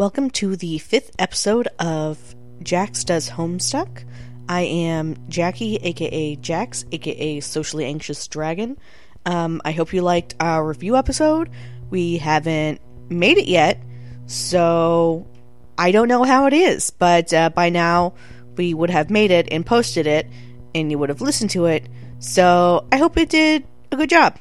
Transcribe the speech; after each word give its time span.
Welcome 0.00 0.30
to 0.30 0.56
the 0.56 0.78
fifth 0.78 1.10
episode 1.18 1.68
of 1.78 2.34
Jax 2.62 3.04
Does 3.04 3.28
Homestuck. 3.28 4.02
I 4.48 4.62
am 4.62 5.14
Jackie, 5.28 5.76
aka 5.76 6.36
Jax, 6.36 6.86
aka 6.90 7.40
Socially 7.40 7.84
Anxious 7.84 8.26
Dragon. 8.26 8.78
Um, 9.26 9.60
I 9.62 9.72
hope 9.72 9.92
you 9.92 10.00
liked 10.00 10.36
our 10.40 10.66
review 10.66 10.96
episode. 10.96 11.50
We 11.90 12.16
haven't 12.16 12.80
made 13.10 13.36
it 13.36 13.46
yet, 13.46 13.78
so 14.24 15.28
I 15.76 15.90
don't 15.90 16.08
know 16.08 16.24
how 16.24 16.46
it 16.46 16.54
is, 16.54 16.88
but 16.88 17.34
uh, 17.34 17.50
by 17.50 17.68
now 17.68 18.14
we 18.56 18.72
would 18.72 18.88
have 18.88 19.10
made 19.10 19.30
it 19.30 19.48
and 19.52 19.66
posted 19.66 20.06
it, 20.06 20.26
and 20.74 20.90
you 20.90 20.98
would 20.98 21.10
have 21.10 21.20
listened 21.20 21.50
to 21.50 21.66
it. 21.66 21.86
So 22.20 22.86
I 22.90 22.96
hope 22.96 23.18
it 23.18 23.28
did 23.28 23.66
a 23.92 23.96
good 23.96 24.08
job. 24.08 24.38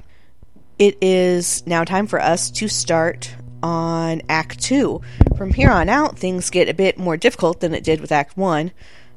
It 0.78 0.98
is 1.02 1.68
now 1.68 1.84
time 1.84 2.08
for 2.08 2.22
us 2.22 2.50
to 2.52 2.70
start 2.70 3.36
on 3.62 4.22
Act 4.30 4.62
2. 4.62 5.02
From 5.40 5.54
here 5.54 5.72
on 5.72 5.88
out, 5.88 6.20
things 6.20 6.50
get 6.50 6.68
a 6.68 6.74
bit 6.74 6.98
more 6.98 7.16
difficult 7.16 7.62
than 7.62 7.74
it 7.74 7.86
did 7.86 8.02
with 8.02 8.12
Act 8.12 8.36
1. 8.36 8.74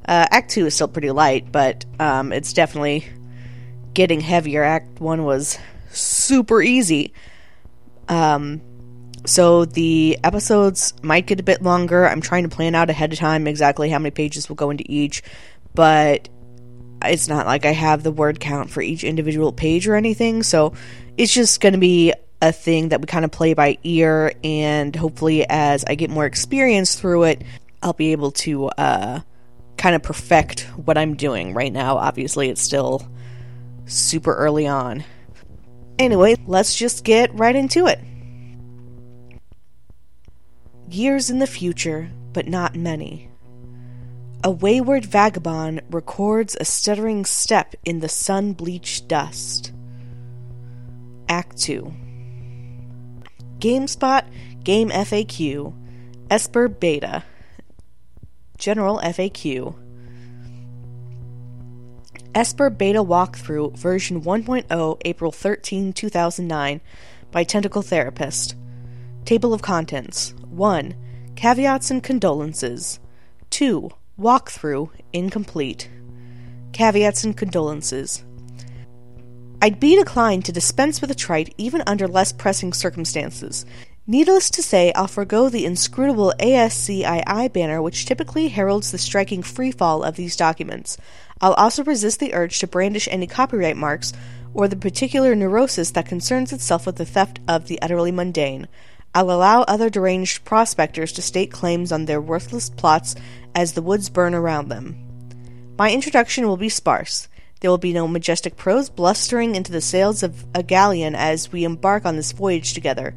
Uh, 0.07 0.27
Act 0.31 0.53
2 0.53 0.67
is 0.67 0.75
still 0.77 0.87
pretty 0.87 1.11
light, 1.11 1.51
but 1.51 1.85
um, 1.99 2.33
it's 2.33 2.53
definitely 2.53 3.05
getting 3.93 4.21
heavier. 4.21 4.63
Act 4.63 5.01
1 5.01 5.25
was 5.25 5.59
super 5.91 6.63
easy. 6.63 7.13
Um, 8.09 8.61
so 9.27 9.65
the 9.65 10.17
episodes 10.23 10.95
might 11.03 11.27
get 11.27 11.41
a 11.41 11.43
bit 11.43 11.61
longer. 11.61 12.07
I'm 12.09 12.21
trying 12.21 12.45
to 12.45 12.49
plan 12.49 12.77
out 12.77 12.89
ahead 12.89 13.13
of 13.13 13.19
time 13.19 13.49
exactly 13.49 13.91
how 13.91 13.99
many 13.99 14.13
pages 14.13 14.49
will 14.49 14.55
go 14.55 14.71
into 14.71 14.85
each, 14.87 15.25
but 15.75 16.29
it's 17.05 17.27
not 17.27 17.47
like 17.47 17.65
I 17.65 17.73
have 17.73 18.05
the 18.05 18.13
word 18.13 18.39
count 18.39 18.71
for 18.71 18.81
each 18.81 19.03
individual 19.03 19.53
page 19.53 19.89
or 19.89 19.97
anything, 19.97 20.45
so 20.45 20.73
it's 21.17 21.35
just 21.35 21.61
going 21.61 21.73
to 21.73 21.81
be 21.81 22.15
a 22.43 22.51
thing 22.51 22.89
that 22.89 23.01
we 23.01 23.07
kind 23.07 23.25
of 23.25 23.31
play 23.31 23.55
by 23.55 23.79
ear, 23.85 24.33
and 24.43 24.95
hopefully, 24.97 25.47
as 25.49 25.85
I 25.87 25.95
get 25.95 26.11
more 26.11 26.27
experience 26.27 26.97
through 26.97 27.23
it, 27.23 27.43
I'll 27.81 27.93
be 27.93 28.11
able 28.11 28.33
to 28.33 28.67
uh, 28.67 29.21
kind 29.77 29.95
of 29.95 30.03
perfect 30.03 30.63
what 30.75 30.99
I'm 30.99 31.15
doing. 31.15 31.55
Right 31.55 31.73
now, 31.73 31.97
obviously, 31.97 32.49
it's 32.49 32.61
still 32.61 33.09
super 33.87 34.35
early 34.35 34.67
on. 34.67 35.05
Anyway, 36.01 36.35
let's 36.47 36.75
just 36.75 37.05
get 37.05 37.33
right 37.33 37.55
into 37.55 37.87
it. 37.87 38.01
Years 40.89 41.31
in 41.31 41.39
the 41.39 41.47
future, 41.47 42.11
but 42.33 42.49
not 42.49 42.75
many. 42.75 43.31
A 44.43 44.51
wayward 44.51 45.07
vagabond 45.07 45.83
records 45.91 46.57
a 46.59 46.65
stuttering 46.65 47.25
step 47.25 47.77
in 47.85 48.01
the 48.01 48.09
sun 48.09 48.53
bleached 48.53 49.07
dust. 49.07 49.73
Act 51.29 51.57
2 51.59 51.95
GameSpot, 53.63 54.25
Game 54.65 54.91
FAQ, 54.91 55.73
Sburb 56.29 56.81
Beta, 56.81 57.23
General 58.59 58.99
FAQ, 58.99 59.77
Sburb 62.35 62.77
Beta 62.77 63.05
Walkthrough 63.05 63.79
version 63.79 64.23
1.0 64.23 65.01
April 65.05 65.31
13, 65.31 65.93
2009 65.93 66.81
by 67.31 67.45
Tentacle 67.45 67.83
Therapist. 67.83 68.57
Table 69.25 69.55
of 69.55 69.63
Contents 69.63 70.35
1. 70.51 70.97
Caveats 71.37 71.93
and 71.93 72.03
condolences. 72.03 72.99
2. 73.51 73.91
Walkthrough 74.19 74.91
incomplete. 75.13 75.89
Caveats 76.73 77.23
and 77.23 77.37
condolences. 77.37 78.25
I'd 79.65 79.79
be 79.79 79.97
inclined 79.97 80.45
to 80.47 80.53
dispense 80.53 81.01
with 81.01 81.13
a 81.13 81.15
trite 81.15 81.55
even 81.57 81.85
under 81.87 82.09
less 82.09 82.33
pressing 82.33 82.73
circumstances. 82.73 83.65
Needless 84.09 84.51
to 84.51 84.61
say, 84.61 84.93
I'll 84.95 85.07
forego 85.07 85.49
the 85.49 85.65
inscrutable 85.65 86.35
ASCII 86.41 87.05
banner 87.49 87.81
which 87.81 88.05
typically 88.05 88.49
heralds 88.49 88.91
the 88.91 88.99
striking 88.99 89.41
freefall 89.41 90.05
of 90.05 90.17
these 90.17 90.35
documents. 90.35 90.99
I'll 91.41 91.53
also 91.53 91.85
resist 91.85 92.19
the 92.19 92.35
urge 92.35 92.59
to 92.59 92.67
brandish 92.67 93.07
any 93.09 93.29
copyright 93.29 93.77
marks 93.77 94.13
or 94.53 94.67
the 94.67 94.75
particular 94.75 95.37
neurosis 95.37 95.93
that 95.93 96.07
concerns 96.07 96.53
itself 96.53 96.85
with 96.85 96.97
the 96.97 97.07
theft 97.07 97.39
of 97.47 97.69
the 97.69 97.81
utterly 97.81 98.11
mundane. 98.11 98.67
I'll 99.15 99.31
allow 99.31 99.63
other 99.63 99.89
deranged 99.89 100.45
prospectors 100.45 101.13
to 101.13 101.23
state 101.23 101.53
claims 101.53 101.93
on 101.93 102.07
their 102.07 102.21
worthless 102.21 102.69
plots 102.69 103.15
as 103.55 103.75
the 103.75 103.83
woods 103.83 104.11
burn 104.11 104.35
around 104.35 104.71
them. 104.71 104.97
My 105.79 105.93
introduction 105.93 106.49
will 106.49 106.57
be 106.57 106.69
sparse. 106.69 107.29
There 107.63 107.71
will 107.71 107.79
be 107.79 107.93
no 107.93 108.09
majestic 108.09 108.57
prose 108.57 108.91
blustering 108.91 109.55
into 109.55 109.71
the 109.71 109.81
sails 109.81 110.25
of 110.25 110.45
a 110.53 110.65
galleon 110.65 111.15
as 111.15 111.53
we 111.53 111.63
embark 111.63 112.05
on 112.05 112.17
this 112.17 112.33
voyage 112.33 112.75
together. 112.75 113.15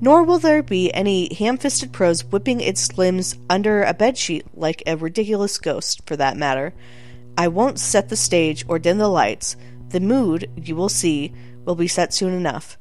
Nor 0.00 0.22
will 0.22 0.38
there 0.38 0.62
be 0.62 0.90
any 0.94 1.32
ham 1.34 1.58
fisted 1.58 1.92
prose 1.92 2.24
whipping 2.24 2.62
its 2.62 2.96
limbs 2.96 3.36
under 3.50 3.82
a 3.82 3.92
bedsheet 3.92 4.44
like 4.54 4.82
a 4.86 4.96
ridiculous 4.96 5.58
ghost, 5.58 6.06
for 6.06 6.16
that 6.16 6.38
matter. 6.38 6.72
I 7.36 7.48
won't 7.48 7.78
set 7.78 8.08
the 8.08 8.16
stage 8.16 8.64
or 8.66 8.78
dim 8.78 8.96
the 8.96 9.08
lights. 9.08 9.56
The 9.90 10.00
mood, 10.00 10.50
you 10.56 10.74
will 10.74 10.88
see, 10.88 11.34
will 11.66 11.74
be 11.74 11.86
set 11.86 12.14
soon 12.14 12.32
enough. 12.32 12.78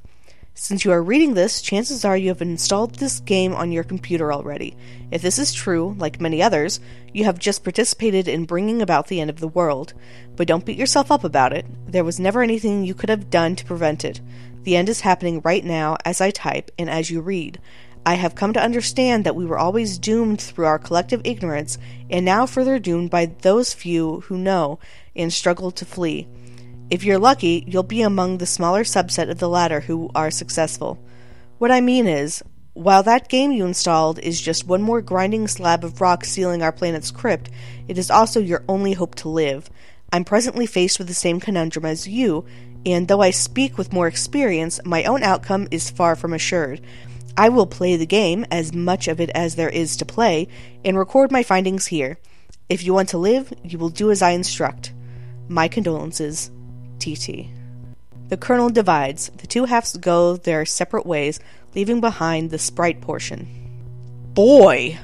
Since 0.64 0.86
you 0.86 0.94
are 0.94 1.04
reading 1.04 1.34
this, 1.34 1.62
chances 1.62 2.06
are 2.06 2.16
you 2.16 2.30
have 2.30 2.42
installed 2.42 2.96
this 2.96 3.20
game 3.20 3.54
on 3.54 3.74
your 3.74 3.84
computer 3.84 4.32
already. 4.32 4.78
If 5.12 5.22
this 5.22 5.38
is 5.38 5.52
true, 5.52 5.94
like 6.00 6.22
many 6.22 6.42
others, 6.42 6.80
you 7.12 7.26
have 7.26 7.38
just 7.38 7.66
participated 7.66 8.30
in 8.30 8.46
bringing 8.46 8.82
about 8.82 9.08
the 9.08 9.20
end 9.20 9.30
of 9.30 9.42
the 9.42 9.48
world. 9.50 9.94
But 10.38 10.48
don't 10.48 10.64
beat 10.64 10.78
yourself 10.78 11.12
up 11.12 11.26
about 11.26 11.52
it. 11.52 11.66
There 11.86 12.06
was 12.06 12.18
never 12.18 12.42
anything 12.42 12.86
you 12.86 12.94
could 12.94 13.10
have 13.10 13.30
done 13.30 13.58
to 13.58 13.66
prevent 13.66 14.06
it. 14.06 14.22
The 14.62 14.78
end 14.78 14.88
is 14.88 15.02
happening 15.02 15.42
right 15.44 15.66
now 15.66 15.98
as 16.06 16.22
I 16.22 16.32
type 16.32 16.72
and 16.80 16.90
as 16.90 17.12
you 17.12 17.20
read. 17.20 17.60
I 18.06 18.14
have 18.14 18.34
come 18.34 18.54
to 18.54 18.64
understand 18.64 19.26
that 19.26 19.36
we 19.36 19.46
were 19.46 19.60
always 19.60 19.98
doomed 19.98 20.40
through 20.40 20.68
our 20.68 20.80
collective 20.80 21.20
ignorance, 21.26 21.78
and 22.10 22.24
now 22.24 22.46
further 22.46 22.80
doomed 22.80 23.10
by 23.10 23.26
those 23.26 23.74
few 23.74 24.22
who 24.22 24.38
know 24.38 24.80
and 25.14 25.34
struggle 25.34 25.72
to 25.72 25.84
flee. 25.84 26.26
If 26.94 27.04
you're 27.04 27.18
lucky, 27.18 27.64
you'll 27.66 27.82
be 27.82 28.04
among 28.04 28.38
the 28.38 28.46
smaller 28.46 28.84
subset 28.84 29.32
of 29.32 29.40
the 29.40 29.50
latter 29.50 29.80
who 29.80 30.12
are 30.14 30.30
successful. 30.30 31.00
What 31.58 31.72
I 31.72 31.82
mean 31.82 32.06
is, 32.06 32.44
while 32.74 33.02
that 33.02 33.30
game 33.30 33.52
you 33.52 33.66
installed 33.66 34.20
is 34.20 34.40
just 34.40 34.68
one 34.68 34.84
more 34.84 35.02
grinding 35.02 35.48
slab 35.48 35.84
of 35.84 36.02
rock 36.02 36.24
sealing 36.24 36.62
our 36.62 36.72
planet's 36.72 37.10
crypt, 37.10 37.50
it 37.88 37.98
is 37.98 38.12
also 38.12 38.40
your 38.40 38.64
only 38.70 38.94
hope 38.94 39.16
to 39.16 39.28
live. 39.28 39.72
I'm 40.12 40.24
presently 40.24 40.68
faced 40.68 41.00
with 41.00 41.08
the 41.08 41.16
same 41.16 41.40
conundrum 41.40 41.84
as 41.84 42.08
you, 42.08 42.46
and 42.86 43.08
though 43.08 43.22
I 43.22 43.32
speak 43.32 43.76
with 43.76 43.92
more 43.92 44.08
experience, 44.08 44.80
my 44.86 45.04
own 45.06 45.24
outcome 45.24 45.68
is 45.72 45.90
far 45.90 46.16
from 46.16 46.32
assured. 46.32 46.80
I 47.36 47.50
will 47.50 47.66
play 47.66 47.96
the 47.96 48.06
game, 48.06 48.46
as 48.52 48.72
much 48.72 49.08
of 49.08 49.20
it 49.20 49.32
as 49.32 49.56
there 49.56 49.68
is 49.70 49.98
to 49.98 50.06
play, 50.06 50.48
and 50.86 50.96
record 50.96 51.32
my 51.32 51.42
findings 51.42 51.88
here. 51.88 52.20
If 52.70 52.84
you 52.84 52.94
want 52.94 53.10
to 53.10 53.18
live, 53.18 53.52
you 53.64 53.80
will 53.80 53.90
do 53.90 54.12
as 54.12 54.22
I 54.22 54.30
instruct. 54.30 54.94
My 55.48 55.68
condolences. 55.68 56.52
TT. 57.04 57.50
The 58.30 58.38
kernel 58.38 58.70
divides. 58.70 59.30
The 59.38 59.48
two 59.48 59.66
halves 59.66 59.98
go 59.98 60.38
their 60.38 60.66
separate 60.66 61.06
ways, 61.06 61.40
leaving 61.76 62.02
behind 62.02 62.50
the 62.50 62.58
sprite 62.58 63.02
portion. 63.02 63.48
Boy! 64.34 64.98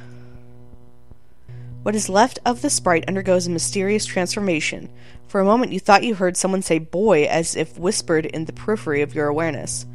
What 1.83 1.95
is 1.95 2.09
left 2.09 2.39
of 2.45 2.61
the 2.61 2.69
sprite 2.69 3.05
undergoes 3.07 3.47
a 3.47 3.51
mysterious 3.51 4.05
transformation. 4.05 4.89
For 5.27 5.39
a 5.39 5.45
moment, 5.45 5.71
you 5.71 5.79
thought 5.79 6.03
you 6.03 6.15
heard 6.15 6.37
someone 6.37 6.61
say 6.61 6.79
boy 6.79 7.25
as 7.25 7.55
if 7.55 7.77
whispered 7.77 8.25
in 8.25 8.45
the 8.45 8.53
periphery 8.53 9.01
of 9.01 9.13
your 9.13 9.27
awareness. 9.27 9.85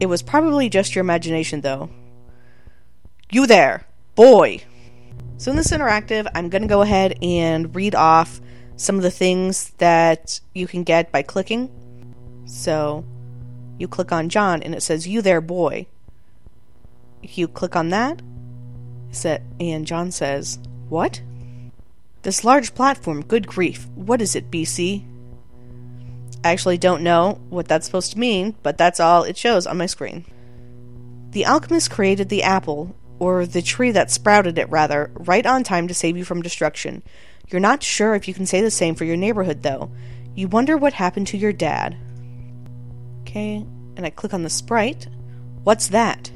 It 0.00 0.06
was 0.06 0.22
probably 0.22 0.68
just 0.68 0.94
your 0.94 1.02
imagination, 1.02 1.60
though. 1.60 1.90
You 3.30 3.46
there! 3.46 3.86
Boy! 4.14 4.64
So, 5.36 5.50
in 5.50 5.56
this 5.56 5.70
interactive, 5.70 6.26
I'm 6.34 6.48
going 6.48 6.62
to 6.62 6.68
go 6.68 6.82
ahead 6.82 7.18
and 7.22 7.74
read 7.74 7.94
off 7.94 8.40
some 8.82 8.96
of 8.96 9.02
the 9.02 9.10
things 9.10 9.70
that 9.78 10.40
you 10.54 10.66
can 10.66 10.82
get 10.82 11.12
by 11.12 11.22
clicking. 11.22 11.70
So 12.46 13.04
you 13.78 13.86
click 13.86 14.12
on 14.12 14.28
John 14.28 14.62
and 14.62 14.74
it 14.74 14.82
says, 14.82 15.06
You 15.06 15.22
there, 15.22 15.40
boy. 15.40 15.86
You 17.22 17.46
click 17.46 17.76
on 17.76 17.90
that, 17.90 18.20
and 19.60 19.86
John 19.86 20.10
says, 20.10 20.58
What? 20.88 21.22
This 22.22 22.44
large 22.44 22.74
platform, 22.74 23.22
good 23.22 23.46
grief. 23.46 23.86
What 23.94 24.20
is 24.20 24.34
it, 24.34 24.50
BC? 24.50 25.04
I 26.44 26.50
actually 26.50 26.78
don't 26.78 27.02
know 27.02 27.40
what 27.50 27.68
that's 27.68 27.86
supposed 27.86 28.12
to 28.12 28.18
mean, 28.18 28.56
but 28.64 28.76
that's 28.76 28.98
all 28.98 29.22
it 29.22 29.36
shows 29.36 29.66
on 29.66 29.78
my 29.78 29.86
screen. 29.86 30.24
The 31.30 31.44
alchemist 31.44 31.90
created 31.90 32.28
the 32.28 32.42
apple, 32.42 32.96
or 33.20 33.46
the 33.46 33.62
tree 33.62 33.92
that 33.92 34.10
sprouted 34.10 34.58
it, 34.58 34.68
rather, 34.68 35.12
right 35.14 35.46
on 35.46 35.62
time 35.62 35.86
to 35.86 35.94
save 35.94 36.16
you 36.16 36.24
from 36.24 36.42
destruction. 36.42 37.02
You're 37.52 37.60
not 37.60 37.82
sure 37.82 38.14
if 38.14 38.26
you 38.26 38.34
can 38.34 38.46
say 38.46 38.62
the 38.62 38.70
same 38.70 38.94
for 38.94 39.04
your 39.04 39.16
neighborhood, 39.16 39.62
though. 39.62 39.90
You 40.34 40.48
wonder 40.48 40.76
what 40.76 40.94
happened 40.94 41.26
to 41.28 41.36
your 41.36 41.52
dad. 41.52 41.96
Okay, 43.20 43.56
and 43.96 44.06
I 44.06 44.10
click 44.10 44.32
on 44.32 44.42
the 44.42 44.50
sprite. 44.50 45.06
What's 45.62 45.88
that? 45.88 46.30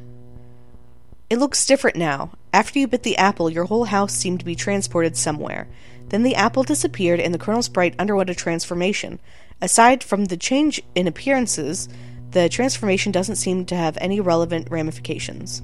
It 1.31 1.39
looks 1.39 1.67
different 1.67 1.97
now. 1.97 2.33
After 2.53 2.79
you 2.79 2.87
bit 2.87 3.03
the 3.03 3.17
apple, 3.17 3.51
your 3.51 3.65
whole 3.65 3.85
house 3.85 4.13
seemed 4.13 4.41
to 4.41 4.47
be 4.47 4.55
transported 4.55 5.17
somewhere. 5.17 5.67
Then 6.11 6.23
the 6.23 6.37
apple 6.37 6.63
disappeared 6.63 7.19
and 7.19 7.35
the 7.35 7.39
kernel 7.39 7.62
sprite 7.62 7.97
underwent 7.99 8.31
a 8.31 8.35
transformation. 8.35 9.19
Aside 9.61 10.05
from 10.05 10.27
the 10.27 10.37
change 10.37 10.83
in 10.95 11.09
appearances, 11.09 11.89
the 12.31 12.49
transformation 12.49 13.11
doesn't 13.11 13.37
seem 13.37 13.65
to 13.67 13.75
have 13.75 13.97
any 14.01 14.21
relevant 14.21 14.69
ramifications. 14.71 15.62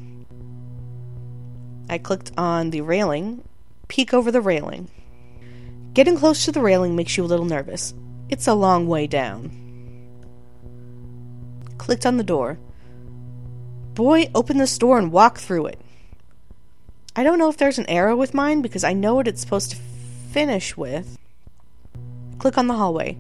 I 1.89 1.99
clicked 1.99 2.33
on 2.39 2.71
the 2.71 2.81
railing, 2.81 3.47
peek 3.89 4.15
over 4.15 4.31
the 4.31 4.41
railing. 4.41 4.89
Getting 5.95 6.17
close 6.17 6.47
to 6.47 6.53
the 6.53 6.63
railing 6.63 6.97
makes 6.97 7.17
you 7.17 7.25
a 7.25 7.27
little 7.27 7.45
nervous. 7.45 7.93
It's 8.31 8.47
a 8.47 8.55
long 8.55 8.87
way 8.87 9.07
down. 9.07 9.51
Clicked 11.77 12.07
on 12.07 12.17
the 12.17 12.25
door. 12.25 12.59
Boy, 13.93 14.31
open 14.35 14.57
this 14.57 14.79
door 14.79 14.99
and 14.99 15.13
walk 15.13 15.39
through 15.39 15.67
it. 15.67 15.79
I 17.15 17.25
don't 17.25 17.39
know 17.39 17.51
if 17.51 17.59
there's 17.59 17.79
an 17.79 17.91
arrow 17.91 18.17
with 18.17 18.33
mine 18.33 18.63
because 18.63 18.85
I 18.85 18.95
know 18.95 19.17
what 19.17 19.29
it's 19.29 19.43
supposed 19.43 19.73
to 19.73 19.77
finish 20.31 20.79
with. 20.79 21.19
Click 22.39 22.57
on 22.57 22.69
the 22.69 22.75
hallway. 22.75 23.19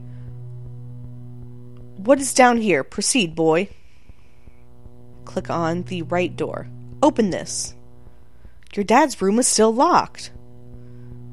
What 1.98 2.20
is 2.20 2.32
down 2.32 2.56
here? 2.56 2.82
Proceed, 2.82 3.34
boy. 3.34 3.68
Click 5.26 5.50
on 5.50 5.82
the 5.82 6.02
right 6.02 6.34
door. 6.34 6.68
Open 7.02 7.28
this. 7.28 7.75
Your 8.75 8.84
dad's 8.84 9.20
room 9.20 9.38
is 9.38 9.46
still 9.46 9.75
locked. 9.75 10.32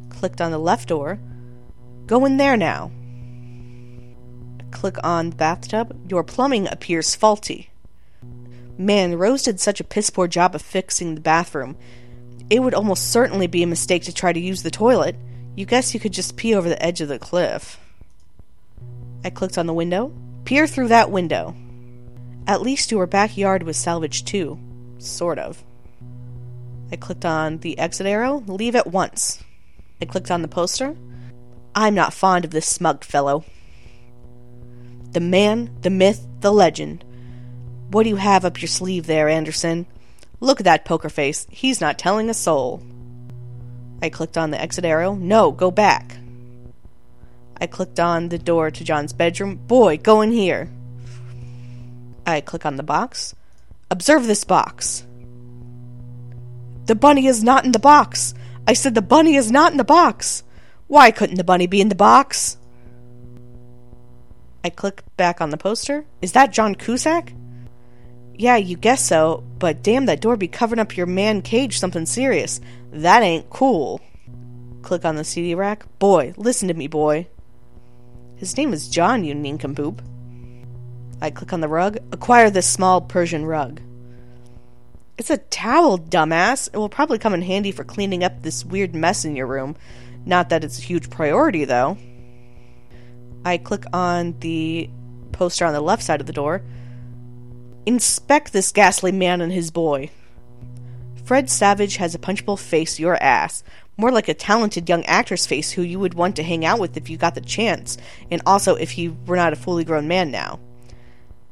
Clicked 0.09 0.41
on 0.41 0.51
the 0.51 0.59
left 0.59 0.89
door. 0.89 1.17
Go 2.09 2.25
in 2.25 2.37
there 2.37 2.57
now. 2.57 2.89
Click 4.71 4.95
on 5.03 5.29
bathtub. 5.29 5.95
Your 6.09 6.23
plumbing 6.23 6.67
appears 6.67 7.13
faulty. 7.13 7.69
Man, 8.79 9.13
Rose 9.13 9.43
did 9.43 9.59
such 9.59 9.79
a 9.79 9.83
piss 9.83 10.09
poor 10.09 10.27
job 10.27 10.55
of 10.55 10.63
fixing 10.63 11.13
the 11.13 11.21
bathroom. 11.21 11.77
It 12.49 12.63
would 12.63 12.73
almost 12.73 13.11
certainly 13.11 13.45
be 13.45 13.61
a 13.61 13.67
mistake 13.67 14.05
to 14.05 14.11
try 14.11 14.33
to 14.33 14.39
use 14.39 14.63
the 14.63 14.71
toilet. 14.71 15.17
You 15.55 15.67
guess 15.67 15.93
you 15.93 15.99
could 15.99 16.13
just 16.13 16.35
pee 16.35 16.55
over 16.55 16.67
the 16.67 16.83
edge 16.83 16.99
of 16.99 17.09
the 17.09 17.19
cliff. 17.19 17.79
I 19.23 19.29
clicked 19.29 19.59
on 19.59 19.67
the 19.67 19.73
window. 19.75 20.11
Peer 20.45 20.65
through 20.65 20.87
that 20.87 21.11
window. 21.11 21.53
At 22.47 22.63
least 22.63 22.89
your 22.89 23.05
backyard 23.05 23.61
was 23.61 23.77
salvaged 23.77 24.25
too. 24.25 24.57
Sort 24.97 25.37
of. 25.37 25.63
I 26.91 26.95
clicked 26.95 27.25
on 27.25 27.59
the 27.59 27.77
exit 27.77 28.07
arrow. 28.07 28.43
Leave 28.47 28.75
at 28.75 28.87
once. 28.87 29.43
I 30.01 30.05
clicked 30.05 30.31
on 30.31 30.41
the 30.41 30.47
poster. 30.47 30.95
I'm 31.75 31.95
not 31.95 32.13
fond 32.13 32.45
of 32.45 32.51
this 32.51 32.65
smug 32.65 33.03
fellow. 33.03 33.43
The 35.11 35.19
man, 35.19 35.75
the 35.81 35.89
myth, 35.89 36.25
the 36.41 36.51
legend. 36.51 37.03
What 37.89 38.03
do 38.03 38.09
you 38.09 38.17
have 38.17 38.45
up 38.45 38.61
your 38.61 38.67
sleeve 38.67 39.07
there, 39.07 39.29
Anderson? 39.29 39.87
Look 40.39 40.59
at 40.59 40.65
that 40.65 40.85
poker 40.85 41.09
face. 41.09 41.47
He's 41.49 41.81
not 41.81 41.97
telling 41.97 42.29
a 42.29 42.33
soul. 42.33 42.83
I 44.01 44.09
clicked 44.09 44.37
on 44.37 44.51
the 44.51 44.61
exit 44.61 44.85
arrow. 44.85 45.15
No, 45.15 45.51
go 45.51 45.71
back. 45.71 46.17
I 47.59 47.67
clicked 47.67 47.99
on 47.99 48.29
the 48.29 48.37
door 48.37 48.71
to 48.71 48.83
John's 48.83 49.11
bedroom. 49.11 49.55
Boy, 49.55 49.97
go 49.97 50.21
in 50.21 50.31
here. 50.31 50.71
I 52.25 52.41
click 52.41 52.65
on 52.65 52.77
the 52.77 52.83
box. 52.83 53.35
Observe 53.91 54.27
this 54.27 54.43
box. 54.43 55.05
The 56.85 56.95
bunny 56.95 57.27
is 57.27 57.43
not 57.43 57.65
in 57.65 57.71
the 57.71 57.79
box. 57.79 58.33
I 58.67 58.73
said 58.73 58.95
the 58.95 59.01
bunny 59.01 59.35
is 59.35 59.51
not 59.51 59.71
in 59.71 59.77
the 59.77 59.83
box. 59.83 60.43
Why 60.89 61.11
couldn't 61.11 61.35
the 61.35 61.43
bunny 61.43 61.67
be 61.67 61.81
in 61.81 61.89
the 61.89 61.95
box? 61.95 62.57
I 64.63 64.71
click 64.71 65.03
back 65.17 65.39
on 65.39 65.51
the 65.51 65.57
poster. 65.57 66.03
Is 66.19 66.31
that 66.31 66.51
John 66.51 66.73
Cusack? 66.73 67.31
Yeah, 68.33 68.55
you 68.55 68.75
guess 68.75 69.05
so, 69.05 69.43
but 69.59 69.83
damn, 69.83 70.07
that 70.07 70.19
door 70.19 70.35
be 70.35 70.47
covering 70.47 70.79
up 70.79 70.97
your 70.97 71.05
man 71.05 71.43
cage 71.43 71.77
something 71.77 72.07
serious. 72.07 72.59
That 72.91 73.21
ain't 73.21 73.51
cool. 73.51 74.01
Click 74.81 75.05
on 75.05 75.15
the 75.15 75.23
CD 75.23 75.53
rack. 75.53 75.85
Boy, 75.99 76.33
listen 76.37 76.67
to 76.69 76.73
me, 76.73 76.87
boy. 76.87 77.27
His 78.37 78.57
name 78.57 78.73
is 78.73 78.89
John, 78.89 79.23
you 79.23 79.35
nincompoop. 79.35 80.01
I 81.21 81.29
click 81.29 81.53
on 81.53 81.61
the 81.61 81.67
rug. 81.67 81.97
Acquire 82.11 82.49
this 82.49 82.67
small 82.67 82.99
Persian 82.99 83.45
rug. 83.45 83.79
It's 85.19 85.29
a 85.29 85.37
towel, 85.37 85.99
dumbass. 85.99 86.67
It 86.73 86.77
will 86.77 86.89
probably 86.89 87.19
come 87.19 87.35
in 87.35 87.43
handy 87.43 87.71
for 87.71 87.83
cleaning 87.83 88.23
up 88.23 88.41
this 88.41 88.65
weird 88.65 88.95
mess 88.95 89.23
in 89.23 89.35
your 89.35 89.45
room. 89.45 89.75
Not 90.25 90.49
that 90.49 90.63
it's 90.63 90.79
a 90.79 90.83
huge 90.83 91.09
priority, 91.09 91.65
though. 91.65 91.97
I 93.45 93.57
click 93.57 93.85
on 93.93 94.37
the 94.39 94.89
poster 95.31 95.65
on 95.65 95.73
the 95.73 95.81
left 95.81 96.03
side 96.03 96.21
of 96.21 96.27
the 96.27 96.33
door. 96.33 96.61
Inspect 97.85 98.53
this 98.53 98.71
ghastly 98.71 99.11
man 99.11 99.41
and 99.41 99.51
his 99.51 99.71
boy. 99.71 100.11
Fred 101.23 101.49
Savage 101.49 101.97
has 101.97 102.15
a 102.15 102.19
punchable 102.19 102.59
face, 102.59 102.99
your 102.99 103.21
ass. 103.21 103.63
More 103.97 104.11
like 104.11 104.27
a 104.27 104.33
talented 104.33 104.89
young 104.89 105.05
actor's 105.05 105.45
face 105.45 105.71
who 105.71 105.81
you 105.81 105.99
would 105.99 106.13
want 106.13 106.35
to 106.37 106.43
hang 106.43 106.65
out 106.65 106.79
with 106.79 106.97
if 106.97 107.09
you 107.09 107.17
got 107.17 107.35
the 107.35 107.41
chance, 107.41 107.97
and 108.31 108.41
also 108.45 108.75
if 108.75 108.91
he 108.91 109.09
were 109.09 109.35
not 109.35 109.53
a 109.53 109.57
fully 109.57 109.83
grown 109.83 110.07
man 110.07 110.31
now. 110.31 110.59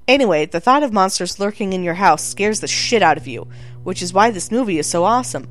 Anyway, 0.08 0.46
the 0.46 0.62
thought 0.62 0.84
of 0.84 0.94
monsters 0.94 1.40
lurking 1.40 1.74
in 1.74 1.84
your 1.84 1.94
house 1.96 2.24
scares 2.24 2.62
the 2.62 2.68
shit 2.68 3.04
out 3.04 3.18
of 3.18 3.28
you, 3.28 3.48
which 3.84 4.02
is 4.02 4.14
why 4.14 4.32
this 4.32 4.52
movie 4.52 4.80
is 4.80 4.88
so 4.88 5.04
awesome. 5.04 5.48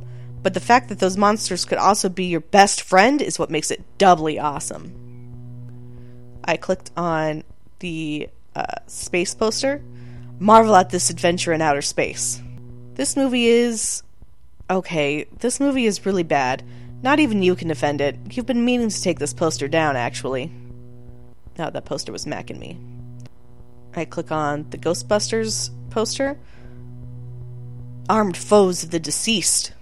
But 0.46 0.54
the 0.54 0.60
fact 0.60 0.90
that 0.90 1.00
those 1.00 1.16
monsters 1.16 1.64
could 1.64 1.78
also 1.78 2.08
be 2.08 2.26
your 2.26 2.38
best 2.38 2.82
friend 2.82 3.20
is 3.20 3.36
what 3.36 3.50
makes 3.50 3.72
it 3.72 3.82
doubly 3.98 4.38
awesome. 4.38 4.94
I 6.44 6.56
clicked 6.56 6.92
on 6.96 7.42
the 7.80 8.28
uh, 8.54 8.76
space 8.86 9.34
poster 9.34 9.82
marvel 10.38 10.76
at 10.76 10.90
this 10.90 11.10
adventure 11.10 11.52
in 11.52 11.60
outer 11.60 11.82
space. 11.82 12.40
This 12.94 13.16
movie 13.16 13.48
is. 13.48 14.04
Okay, 14.70 15.24
this 15.40 15.58
movie 15.58 15.84
is 15.84 16.06
really 16.06 16.22
bad. 16.22 16.62
Not 17.02 17.18
even 17.18 17.42
you 17.42 17.56
can 17.56 17.66
defend 17.66 18.00
it. 18.00 18.16
You've 18.30 18.46
been 18.46 18.64
meaning 18.64 18.90
to 18.90 19.02
take 19.02 19.18
this 19.18 19.34
poster 19.34 19.66
down, 19.66 19.96
actually. 19.96 20.52
Now 21.58 21.70
that 21.70 21.86
poster 21.86 22.12
was 22.12 22.24
macking 22.24 22.60
me. 22.60 22.78
I 23.96 24.04
click 24.04 24.30
on 24.30 24.70
the 24.70 24.78
Ghostbusters 24.78 25.70
poster. 25.90 26.38
Armed 28.08 28.36
foes 28.36 28.84
of 28.84 28.92
the 28.92 29.00
deceased. 29.00 29.72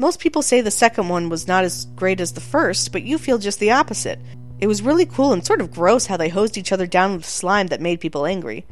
Most 0.00 0.18
people 0.18 0.40
say 0.40 0.62
the 0.62 0.70
second 0.70 1.10
one 1.10 1.28
was 1.28 1.46
not 1.46 1.62
as 1.62 1.84
great 1.94 2.22
as 2.22 2.32
the 2.32 2.40
first, 2.40 2.90
but 2.90 3.02
you 3.02 3.18
feel 3.18 3.36
just 3.36 3.60
the 3.60 3.72
opposite. 3.72 4.18
It 4.58 4.66
was 4.66 4.80
really 4.80 5.04
cool 5.04 5.34
and 5.34 5.44
sort 5.44 5.60
of 5.60 5.70
gross 5.70 6.06
how 6.06 6.16
they 6.16 6.30
hosed 6.30 6.56
each 6.56 6.72
other 6.72 6.86
down 6.86 7.16
with 7.16 7.26
slime 7.26 7.66
that 7.66 7.82
made 7.82 8.00
people 8.00 8.24
angry. 8.24 8.64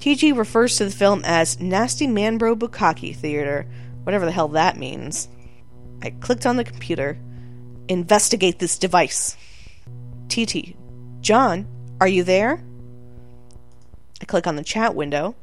TG 0.00 0.36
refers 0.36 0.76
to 0.76 0.84
the 0.86 0.90
film 0.90 1.22
as 1.24 1.60
Nasty 1.60 2.08
Manbro 2.08 2.58
Bukkake 2.58 3.14
Theater, 3.14 3.64
whatever 4.02 4.24
the 4.24 4.32
hell 4.32 4.48
that 4.48 4.76
means. 4.76 5.28
I 6.02 6.10
clicked 6.10 6.46
on 6.46 6.56
the 6.56 6.64
computer. 6.64 7.16
Investigate 7.86 8.58
this 8.58 8.76
device. 8.76 9.36
TT. 10.28 10.74
John, 11.20 11.68
are 12.00 12.08
you 12.08 12.24
there? 12.24 12.60
I 14.20 14.24
click 14.24 14.48
on 14.48 14.56
the 14.56 14.64
chat 14.64 14.96
window. 14.96 15.36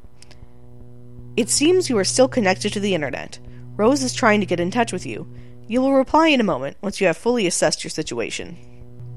It 1.34 1.48
seems 1.48 1.88
you 1.88 1.96
are 1.96 2.04
still 2.04 2.28
connected 2.28 2.74
to 2.74 2.80
the 2.80 2.94
internet. 2.94 3.38
Rose 3.76 4.02
is 4.02 4.14
trying 4.14 4.40
to 4.40 4.46
get 4.46 4.60
in 4.60 4.70
touch 4.70 4.92
with 4.92 5.06
you. 5.06 5.26
You 5.66 5.80
will 5.80 5.94
reply 5.94 6.28
in 6.28 6.40
a 6.40 6.44
moment 6.44 6.76
once 6.80 7.00
you 7.00 7.06
have 7.06 7.16
fully 7.16 7.46
assessed 7.46 7.82
your 7.82 7.90
situation. 7.90 8.56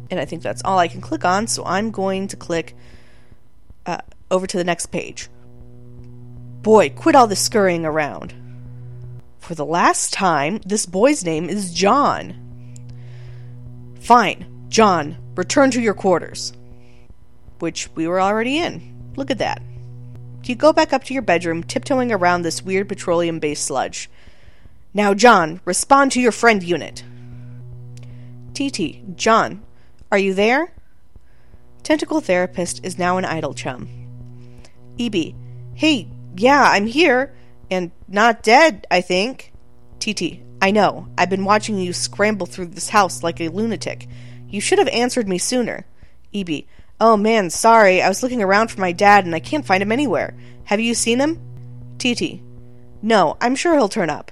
And 0.10 0.20
I 0.20 0.26
think 0.26 0.42
that's 0.42 0.62
all 0.64 0.80
I 0.80 0.88
can 0.88 1.02
click 1.02 1.26
on, 1.26 1.48
so 1.48 1.66
I'm 1.66 1.92
going 1.92 2.28
to 2.30 2.38
click 2.38 2.76
uh, 3.86 4.00
over 4.32 4.48
to 4.48 4.58
the 4.58 4.64
next 4.64 4.88
page. 4.88 5.30
Boy, 6.62 6.90
quit 6.90 7.16
all 7.16 7.28
this 7.28 7.42
scurrying 7.42 7.86
around. 7.86 8.34
For 9.40 9.56
the 9.56 9.66
last 9.66 10.14
time, 10.14 10.60
this 10.66 10.86
boy's 10.86 11.24
name 11.24 11.50
is 11.50 11.74
John. 11.74 12.36
Fine, 14.00 14.66
John, 14.70 15.18
return 15.36 15.72
to 15.72 15.82
your 15.82 15.94
quarters. 15.94 16.54
Which 17.60 17.90
we 17.96 18.08
were 18.08 18.22
already 18.22 18.58
in. 18.58 19.14
Look 19.16 19.32
at 19.32 19.40
that. 19.40 19.62
You 20.44 20.56
go 20.56 20.72
back 20.72 20.94
up 20.94 21.04
to 21.06 21.14
your 21.14 21.24
bedroom, 21.24 21.64
tiptoeing 21.64 22.12
around 22.12 22.42
this 22.42 22.64
weird 22.64 22.88
petroleum 22.88 23.40
based 23.40 23.66
sludge. 23.66 24.10
Now, 24.94 25.14
John, 25.14 25.62
respond 25.66 26.12
to 26.14 26.22
your 26.22 26.32
friend 26.32 26.64
unit. 26.64 27.04
TT, 28.54 29.16
John, 29.16 29.64
are 30.12 30.18
you 30.18 30.34
there? 30.34 30.74
Tentacle 31.84 32.22
Therapist 32.22 32.84
is 32.86 32.98
now 32.98 33.18
an 33.18 33.26
idle 33.26 33.54
chum. 33.54 33.88
EB. 35.00 35.36
Hey, 35.76 36.08
yeah, 36.36 36.64
I'm 36.72 36.88
here. 36.88 37.34
And 37.70 37.92
not 38.08 38.44
dead, 38.44 38.88
I 38.90 39.02
think. 39.02 39.54
TT. 40.00 40.40
I 40.62 40.72
know. 40.72 41.08
I've 41.18 41.30
been 41.30 41.46
watching 41.46 41.78
you 41.78 41.94
scramble 41.94 42.48
through 42.48 42.68
this 42.68 42.90
house 42.90 43.22
like 43.22 43.40
a 43.40 43.50
lunatic. 43.50 44.08
You 44.50 44.62
should 44.62 44.80
have 44.80 44.88
answered 44.88 45.28
me 45.28 45.38
sooner. 45.38 45.86
EB. 46.34 46.64
Oh 47.00 47.16
man, 47.16 47.50
sorry. 47.50 48.02
I 48.02 48.08
was 48.08 48.24
looking 48.24 48.42
around 48.42 48.72
for 48.72 48.82
my 48.82 48.92
dad 48.92 49.26
and 49.26 49.36
I 49.36 49.40
can't 49.40 49.66
find 49.66 49.84
him 49.84 49.92
anywhere. 49.92 50.36
Have 50.66 50.80
you 50.80 50.94
seen 50.96 51.20
him? 51.20 51.40
TT. 52.00 52.42
No, 53.02 53.38
I'm 53.40 53.56
sure 53.56 53.76
he'll 53.76 53.90
turn 53.90 54.10
up. 54.10 54.32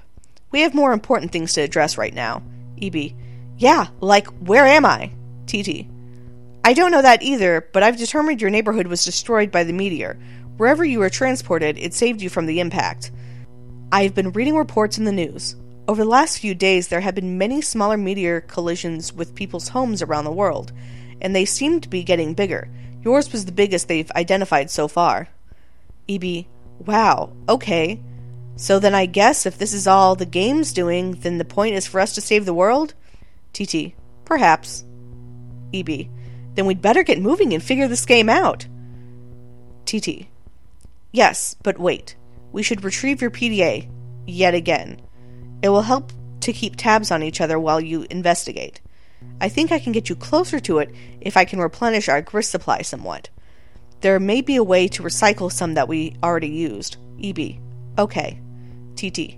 We 0.56 0.62
have 0.62 0.72
more 0.72 0.94
important 0.94 1.32
things 1.32 1.52
to 1.52 1.60
address 1.60 1.98
right 1.98 2.14
now. 2.14 2.42
EB. 2.80 3.12
Yeah, 3.58 3.88
like, 4.00 4.26
where 4.38 4.64
am 4.64 4.86
I? 4.86 5.12
TT. 5.44 5.84
I 6.64 6.72
don't 6.72 6.90
know 6.90 7.02
that 7.02 7.22
either, 7.22 7.68
but 7.74 7.82
I've 7.82 7.98
determined 7.98 8.40
your 8.40 8.48
neighborhood 8.48 8.86
was 8.86 9.04
destroyed 9.04 9.50
by 9.50 9.64
the 9.64 9.74
meteor. 9.74 10.18
Wherever 10.56 10.82
you 10.82 11.00
were 11.00 11.10
transported, 11.10 11.76
it 11.76 11.92
saved 11.92 12.22
you 12.22 12.30
from 12.30 12.46
the 12.46 12.60
impact. 12.60 13.10
I 13.92 14.04
have 14.04 14.14
been 14.14 14.32
reading 14.32 14.56
reports 14.56 14.96
in 14.96 15.04
the 15.04 15.12
news. 15.12 15.56
Over 15.88 16.04
the 16.04 16.08
last 16.08 16.38
few 16.38 16.54
days, 16.54 16.88
there 16.88 17.02
have 17.02 17.14
been 17.14 17.36
many 17.36 17.60
smaller 17.60 17.98
meteor 17.98 18.40
collisions 18.40 19.12
with 19.12 19.34
people's 19.34 19.68
homes 19.68 20.00
around 20.00 20.24
the 20.24 20.32
world, 20.32 20.72
and 21.20 21.36
they 21.36 21.44
seem 21.44 21.82
to 21.82 21.88
be 21.90 22.02
getting 22.02 22.32
bigger. 22.32 22.70
Yours 23.04 23.30
was 23.30 23.44
the 23.44 23.52
biggest 23.52 23.88
they've 23.88 24.10
identified 24.12 24.70
so 24.70 24.88
far. 24.88 25.28
EB, 26.08 26.46
wow, 26.78 27.30
okay. 27.46 28.00
So 28.56 28.78
then 28.78 28.94
I 28.94 29.04
guess 29.04 29.44
if 29.44 29.58
this 29.58 29.74
is 29.74 29.86
all 29.86 30.16
the 30.16 30.26
game's 30.26 30.72
doing, 30.72 31.12
then 31.12 31.36
the 31.38 31.44
point 31.44 31.74
is 31.74 31.86
for 31.86 32.00
us 32.00 32.14
to 32.14 32.22
save 32.22 32.46
the 32.46 32.54
world? 32.54 32.94
TT. 33.52 33.94
Perhaps. 34.24 34.84
EB. 35.74 36.08
Then 36.54 36.64
we'd 36.64 36.80
better 36.80 37.02
get 37.02 37.20
moving 37.20 37.52
and 37.52 37.62
figure 37.62 37.86
this 37.86 38.06
game 38.06 38.30
out. 38.30 38.66
TT. 39.84 40.26
Yes, 41.12 41.54
but 41.62 41.78
wait. 41.78 42.16
We 42.50 42.62
should 42.62 42.82
retrieve 42.82 43.20
your 43.20 43.30
PDA. 43.30 43.90
Yet 44.26 44.54
again. 44.54 45.02
It 45.62 45.68
will 45.68 45.82
help 45.82 46.12
to 46.40 46.52
keep 46.52 46.76
tabs 46.76 47.10
on 47.10 47.22
each 47.22 47.42
other 47.42 47.58
while 47.58 47.80
you 47.80 48.06
investigate. 48.08 48.80
I 49.40 49.50
think 49.50 49.70
I 49.70 49.78
can 49.78 49.92
get 49.92 50.08
you 50.08 50.16
closer 50.16 50.60
to 50.60 50.78
it 50.78 50.90
if 51.20 51.36
I 51.36 51.44
can 51.44 51.58
replenish 51.58 52.08
our 52.08 52.22
grist 52.22 52.50
supply 52.50 52.82
somewhat. 52.82 53.28
There 54.00 54.18
may 54.18 54.40
be 54.40 54.56
a 54.56 54.64
way 54.64 54.88
to 54.88 55.02
recycle 55.02 55.52
some 55.52 55.74
that 55.74 55.88
we 55.88 56.16
already 56.22 56.48
used. 56.48 56.96
EB. 57.22 57.58
Okay. 57.98 58.40
TT. 58.96 59.36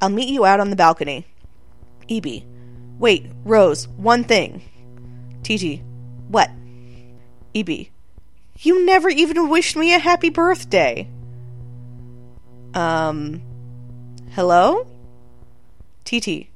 I'll 0.00 0.08
meet 0.08 0.28
you 0.28 0.44
out 0.44 0.60
on 0.60 0.70
the 0.70 0.76
balcony. 0.76 1.26
EB. 2.08 2.42
Wait, 2.98 3.26
Rose, 3.44 3.88
one 3.88 4.24
thing. 4.24 4.62
TT. 5.42 5.82
What? 6.28 6.50
EB. 7.54 7.86
You 8.58 8.84
never 8.86 9.08
even 9.08 9.48
wished 9.48 9.76
me 9.76 9.94
a 9.94 9.98
happy 9.98 10.30
birthday. 10.30 11.08
Um. 12.74 13.42
Hello? 14.32 14.86
TT. 16.04 16.48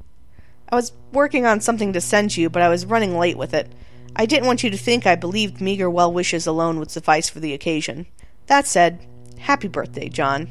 I 0.69 0.75
was 0.75 0.93
working 1.13 1.47
on 1.47 1.61
something 1.61 1.93
to 1.93 2.01
send 2.01 2.37
you, 2.37 2.49
but 2.49 2.63
I 2.63 2.69
was 2.69 2.87
running 2.87 3.19
late 3.19 3.37
with 3.37 3.55
it. 3.55 3.71
I 4.15 4.27
didn't 4.27 4.47
want 4.47 4.65
you 4.65 4.71
to 4.71 4.77
think 4.77 5.07
I 5.07 5.15
believed 5.15 5.61
meager 5.61 5.91
well 5.91 6.13
wishes 6.13 6.47
alone 6.47 6.79
would 6.79 6.91
suffice 6.91 7.29
for 7.29 7.41
the 7.41 7.53
occasion. 7.53 8.07
That 8.47 8.67
said, 8.67 9.07
happy 9.39 9.69
birthday, 9.69 10.09
John. 10.09 10.49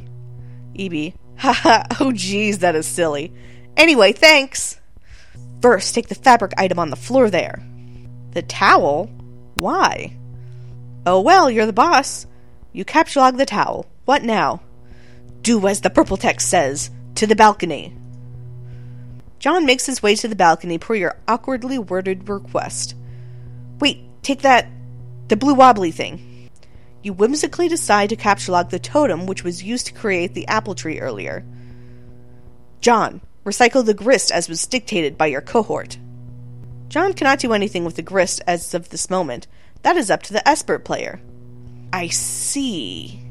EB. 0.77 1.13
Haha, 1.37 1.83
oh 1.99 2.11
geez, 2.11 2.59
that 2.59 2.75
is 2.75 2.85
silly. 2.85 3.33
Anyway, 3.77 4.13
thanks! 4.13 4.79
First, 5.61 5.95
take 5.95 6.07
the 6.07 6.15
fabric 6.15 6.53
item 6.57 6.79
on 6.79 6.89
the 6.89 6.95
floor 6.95 7.29
there. 7.29 7.63
The 8.31 8.41
towel? 8.41 9.09
Why? 9.55 10.15
Oh 11.05 11.21
well, 11.21 11.49
you're 11.49 11.65
the 11.65 11.73
boss. 11.73 12.27
You 12.73 12.85
captchalogue 12.85 13.37
the 13.37 13.45
towel. 13.45 13.85
What 14.05 14.23
now? 14.23 14.61
Do 15.41 15.67
as 15.67 15.81
the 15.81 15.89
purple 15.89 16.17
text 16.17 16.49
says. 16.49 16.89
To 17.15 17.27
the 17.27 17.35
balcony. 17.35 17.95
John 19.39 19.65
makes 19.65 19.85
his 19.85 20.03
way 20.03 20.15
to 20.15 20.27
the 20.27 20.35
balcony 20.35 20.77
per 20.77 20.95
your 20.95 21.15
awkwardly 21.27 21.79
worded 21.79 22.27
request. 22.27 22.95
Wait, 23.79 23.99
take 24.21 24.41
that. 24.41 24.67
the 25.27 25.37
blue 25.37 25.53
wobbly 25.53 25.91
thing. 25.91 26.34
You 27.05 27.13
whimsically 27.13 27.67
decide 27.67 28.09
to 28.09 28.15
captchalogue 28.15 28.71
the 28.71 28.79
totem 28.79 29.27
which 29.27 29.43
was 29.43 29.61
used 29.61 29.85
to 29.85 29.93
create 29.93 30.33
the 30.33 30.47
apple 30.47 30.73
tree 30.73 30.99
earlier. 30.99 31.45
John, 32.81 33.21
recycle 33.45 33.85
the 33.85 33.93
grist 33.93 34.31
as 34.31 34.49
was 34.49 34.65
dictated 34.65 35.15
by 35.15 35.27
your 35.27 35.41
cohort. 35.41 35.99
John 36.87 37.13
cannot 37.13 37.37
do 37.37 37.53
anything 37.53 37.85
with 37.85 37.95
the 37.95 38.01
grist 38.01 38.41
as 38.47 38.73
of 38.73 38.89
this 38.89 39.07
moment. 39.07 39.45
That 39.83 39.97
is 39.97 40.09
up 40.09 40.23
to 40.23 40.33
the 40.33 40.49
expert 40.49 40.83
player. 40.83 41.21
I 41.93 42.07
see. 42.07 43.21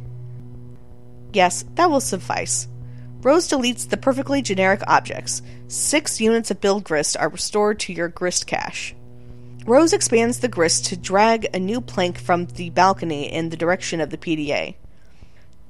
Yes, 1.32 1.64
that 1.74 1.90
will 1.90 2.00
suffice. 2.00 2.68
Rose 3.22 3.48
deletes 3.48 3.88
the 3.88 3.96
perfectly 3.96 4.40
generic 4.40 4.82
objects. 4.86 5.42
Six 5.66 6.20
units 6.20 6.52
of 6.52 6.60
build 6.60 6.84
grist 6.84 7.16
are 7.16 7.28
restored 7.28 7.80
to 7.80 7.92
your 7.92 8.06
grist 8.06 8.46
cache. 8.46 8.94
Rose 9.66 9.94
expands 9.94 10.40
the 10.40 10.48
grist 10.48 10.84
to 10.86 10.96
drag 10.96 11.48
a 11.54 11.58
new 11.58 11.80
plank 11.80 12.18
from 12.18 12.46
the 12.46 12.68
balcony 12.68 13.32
in 13.32 13.48
the 13.48 13.56
direction 13.56 14.00
of 14.00 14.10
the 14.10 14.18
PDA. 14.18 14.74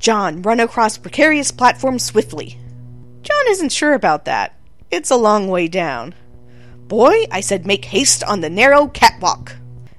John, 0.01 0.43
run 0.43 0.59
across 0.59 0.99
precarious 0.99 1.53
platform 1.53 2.01
swiftly. 2.01 2.59
John 3.23 3.45
isn't 3.49 3.71
sure 3.71 3.95
about 3.95 4.25
that. 4.25 4.57
It's 4.91 5.11
a 5.11 5.17
long 5.17 5.49
way 5.49 5.69
down. 5.69 6.15
Boy, 6.89 7.27
I 7.31 7.41
said 7.41 7.67
make 7.67 7.85
haste 7.85 8.25
on 8.25 8.41
the 8.41 8.51
narrow 8.51 8.89
catwalk. 8.89 9.57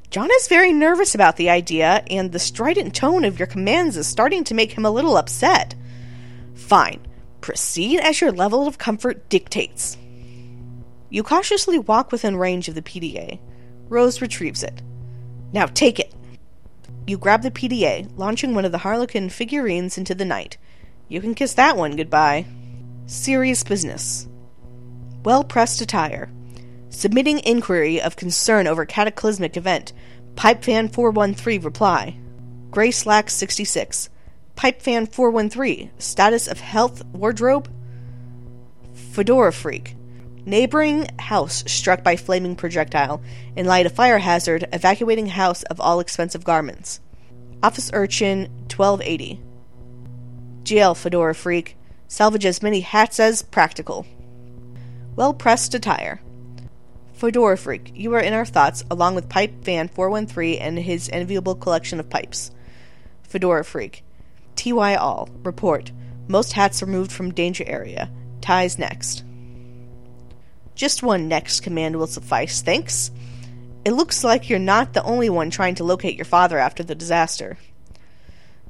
John 0.09 0.29
is 0.35 0.47
very 0.47 0.73
nervous 0.73 1.15
about 1.15 1.37
the 1.37 1.49
idea, 1.49 2.03
and 2.09 2.31
the 2.31 2.39
strident 2.39 2.93
tone 2.93 3.25
of 3.25 3.39
your 3.39 3.47
commands 3.47 3.97
is 3.97 4.07
starting 4.07 4.43
to 4.45 4.53
make 4.53 4.73
him 4.73 4.85
a 4.85 4.91
little 4.91 5.17
upset. 5.17 5.73
Fine. 6.53 7.07
Proceed 7.41 7.99
as 7.99 8.21
your 8.21 8.31
level 8.31 8.67
of 8.67 8.77
comfort 8.77 9.27
dictates. 9.29 9.97
You 11.09 11.23
cautiously 11.23 11.79
walk 11.79 12.11
within 12.11 12.35
range 12.35 12.67
of 12.67 12.75
the 12.75 12.81
PDA. 12.81 13.39
Rose 13.89 14.21
retrieves 14.21 14.63
it. 14.63 14.81
Now 15.53 15.65
take 15.65 15.99
it. 15.99 16.13
You 17.07 17.17
grab 17.17 17.43
the 17.43 17.51
PDA, 17.51 18.11
launching 18.17 18.55
one 18.55 18.65
of 18.65 18.71
the 18.71 18.79
Harlequin 18.79 19.29
figurines 19.29 19.97
into 19.97 20.15
the 20.15 20.25
night. 20.25 20.57
You 21.07 21.21
can 21.21 21.35
kiss 21.35 21.53
that 21.53 21.77
one 21.77 21.95
goodbye. 21.95 22.45
Serious 23.05 23.63
business. 23.63 24.27
Well 25.23 25.43
pressed 25.43 25.81
attire. 25.81 26.31
Submitting 26.89 27.39
inquiry 27.39 28.01
of 28.01 28.15
concern 28.15 28.67
over 28.67 28.85
cataclysmic 28.85 29.57
event. 29.57 29.93
Pipefan 30.35 30.91
413 30.91 31.61
reply. 31.61 32.17
Gray 32.71 32.91
Slack 32.91 33.29
66. 33.29 34.09
Pipefan 34.55 35.11
413, 35.11 35.91
status 35.99 36.47
of 36.47 36.59
health 36.59 37.03
wardrobe. 37.07 37.69
Fedora 38.93 39.51
Freak, 39.51 39.95
neighboring 40.45 41.07
house 41.19 41.63
struck 41.67 42.03
by 42.03 42.15
flaming 42.15 42.55
projectile. 42.55 43.21
In 43.55 43.65
light 43.65 43.85
of 43.85 43.91
fire 43.91 44.19
hazard, 44.19 44.67
evacuating 44.71 45.27
house 45.27 45.63
of 45.63 45.81
all 45.81 45.99
expensive 45.99 46.43
garments. 46.43 46.99
Office 47.61 47.89
Urchin 47.93 48.49
1280. 48.73 49.41
GL 50.63 50.97
Fedora 50.97 51.35
Freak, 51.35 51.77
salvage 52.07 52.45
as 52.45 52.63
many 52.63 52.81
hats 52.81 53.19
as 53.19 53.41
practical. 53.41 54.05
Well 55.15 55.33
pressed 55.33 55.73
attire. 55.73 56.21
Fedora 57.13 57.57
Freak, 57.57 57.91
you 57.95 58.13
are 58.13 58.19
in 58.19 58.33
our 58.33 58.45
thoughts, 58.45 58.83
along 58.91 59.15
with 59.15 59.29
Pipe 59.29 59.63
Fan 59.63 59.87
413 59.87 60.59
and 60.59 60.77
his 60.77 61.09
enviable 61.13 61.55
collection 61.55 61.99
of 61.99 62.09
pipes. 62.09 62.51
Fedora 63.23 63.63
Freak, 63.63 64.03
TY 64.55 64.95
all. 64.95 65.29
Report. 65.43 65.91
Most 66.27 66.53
hats 66.53 66.81
removed 66.81 67.11
from 67.11 67.33
danger 67.33 67.63
area. 67.67 68.09
Ties 68.41 68.79
next. 68.79 69.23
Just 70.75 71.01
one 71.01 71.27
next 71.27 71.61
command 71.61 71.95
will 71.95 72.07
suffice, 72.07 72.61
thanks. 72.61 73.09
It 73.85 73.93
looks 73.93 74.23
like 74.23 74.49
you're 74.49 74.59
not 74.59 74.93
the 74.93 75.03
only 75.03 75.29
one 75.29 75.49
trying 75.49 75.75
to 75.75 75.83
locate 75.83 76.15
your 76.15 76.25
father 76.25 76.57
after 76.57 76.83
the 76.83 76.95
disaster. 76.95 77.57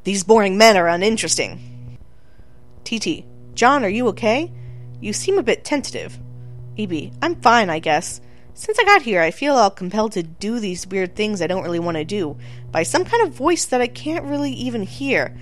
These 0.04 0.24
boring 0.24 0.58
men 0.58 0.78
are 0.78 0.88
uninteresting. 0.88 1.98
TT. 2.84 3.26
John, 3.56 3.84
are 3.84 3.90
you 3.90 4.08
okay? 4.10 4.52
You 5.02 5.14
seem 5.14 5.38
a 5.38 5.44
bit 5.44 5.66
tentative. 5.66 6.20
EB. 6.78 7.12
I'm 7.22 7.42
fine, 7.42 7.70
I 7.70 7.80
guess. 7.80 8.22
Since 8.54 8.78
I 8.78 8.84
got 8.84 9.02
here, 9.02 9.22
I 9.22 9.32
feel 9.32 9.56
all 9.56 9.72
compelled 9.72 10.12
to 10.14 10.24
do 10.24 10.60
these 10.60 10.86
weird 10.86 11.16
things 11.16 11.42
I 11.42 11.48
don't 11.48 11.64
really 11.64 11.80
want 11.80 11.98
to 11.98 12.06
do, 12.06 12.38
by 12.72 12.84
some 12.84 13.04
kind 13.04 13.28
of 13.28 13.34
voice 13.34 13.66
that 13.66 13.82
I 13.82 13.88
can't 13.88 14.26
really 14.26 14.52
even 14.52 14.84
hear. 14.84 15.36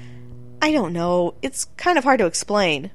I 0.62 0.72
don't 0.72 0.94
know. 0.94 1.36
It's 1.42 1.66
kind 1.78 1.98
of 1.98 2.06
hard 2.06 2.20
to 2.20 2.26
explain. 2.26 2.92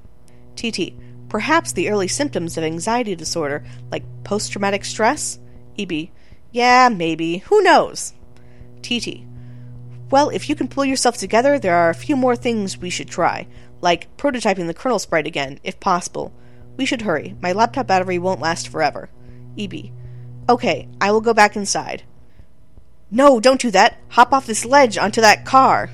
TT. 0.55 0.93
Perhaps 1.29 1.73
the 1.73 1.89
early 1.89 2.07
symptoms 2.07 2.57
of 2.57 2.63
anxiety 2.63 3.15
disorder, 3.15 3.63
like 3.91 4.03
post 4.23 4.51
traumatic 4.51 4.83
stress? 4.83 5.39
EB. 5.77 6.09
Yeah, 6.51 6.89
maybe. 6.89 7.37
Who 7.37 7.61
knows? 7.61 8.13
TT. 8.81 9.21
Well, 10.09 10.29
if 10.29 10.49
you 10.49 10.55
can 10.55 10.67
pull 10.67 10.85
yourself 10.85 11.17
together, 11.17 11.59
there 11.59 11.75
are 11.75 11.91
a 11.91 11.95
few 11.95 12.15
more 12.15 12.35
things 12.35 12.79
we 12.79 12.89
should 12.89 13.09
try, 13.09 13.47
like 13.79 14.15
prototyping 14.17 14.65
the 14.65 14.73
kernel 14.73 14.97
sprite 14.97 15.27
again, 15.27 15.59
if 15.63 15.79
possible. 15.79 16.33
We 16.77 16.85
should 16.85 17.03
hurry. 17.03 17.35
My 17.41 17.51
laptop 17.51 17.85
battery 17.87 18.17
won't 18.17 18.41
last 18.41 18.67
forever. 18.67 19.09
EB. 19.57 19.91
Okay, 20.49 20.87
I 20.99 21.11
will 21.11 21.21
go 21.21 21.33
back 21.33 21.55
inside. 21.55 22.03
No, 23.11 23.39
don't 23.39 23.61
do 23.61 23.69
that. 23.71 23.97
Hop 24.09 24.33
off 24.33 24.47
this 24.47 24.65
ledge 24.65 24.97
onto 24.97 25.21
that 25.21 25.45
car. 25.45 25.91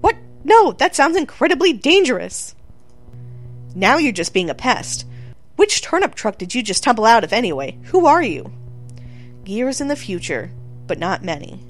What? 0.00 0.16
No, 0.44 0.72
that 0.72 0.96
sounds 0.96 1.16
incredibly 1.16 1.74
dangerous. 1.74 2.54
Now 3.74 3.98
you're 3.98 4.12
just 4.12 4.34
being 4.34 4.50
a 4.50 4.54
pest. 4.54 5.06
Which 5.56 5.82
turnip 5.82 6.14
truck 6.14 6.38
did 6.38 6.54
you 6.54 6.62
just 6.62 6.82
tumble 6.82 7.04
out 7.04 7.24
of 7.24 7.32
anyway? 7.32 7.78
Who 7.84 8.06
are 8.06 8.22
you? 8.22 8.52
Years 9.44 9.80
in 9.80 9.88
the 9.88 9.96
future, 9.96 10.50
but 10.86 10.98
not 10.98 11.22
many. 11.22 11.60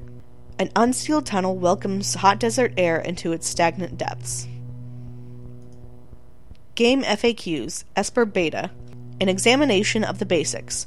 An 0.59 0.71
unsealed 0.77 1.27
tunnel 1.27 1.57
welcomes 1.57 2.15
hot 2.15 2.39
desert 2.39 2.75
air 2.77 2.99
into 2.99 3.33
its 3.33 3.49
stagnant 3.49 3.97
depths. 3.99 4.47
Game 6.75 7.03
FAQs, 7.03 7.85
Sburb 7.97 8.33
Beta, 8.33 8.71
an 9.21 9.29
examination 9.29 10.05
of 10.05 10.19
the 10.19 10.27
basics. 10.27 10.87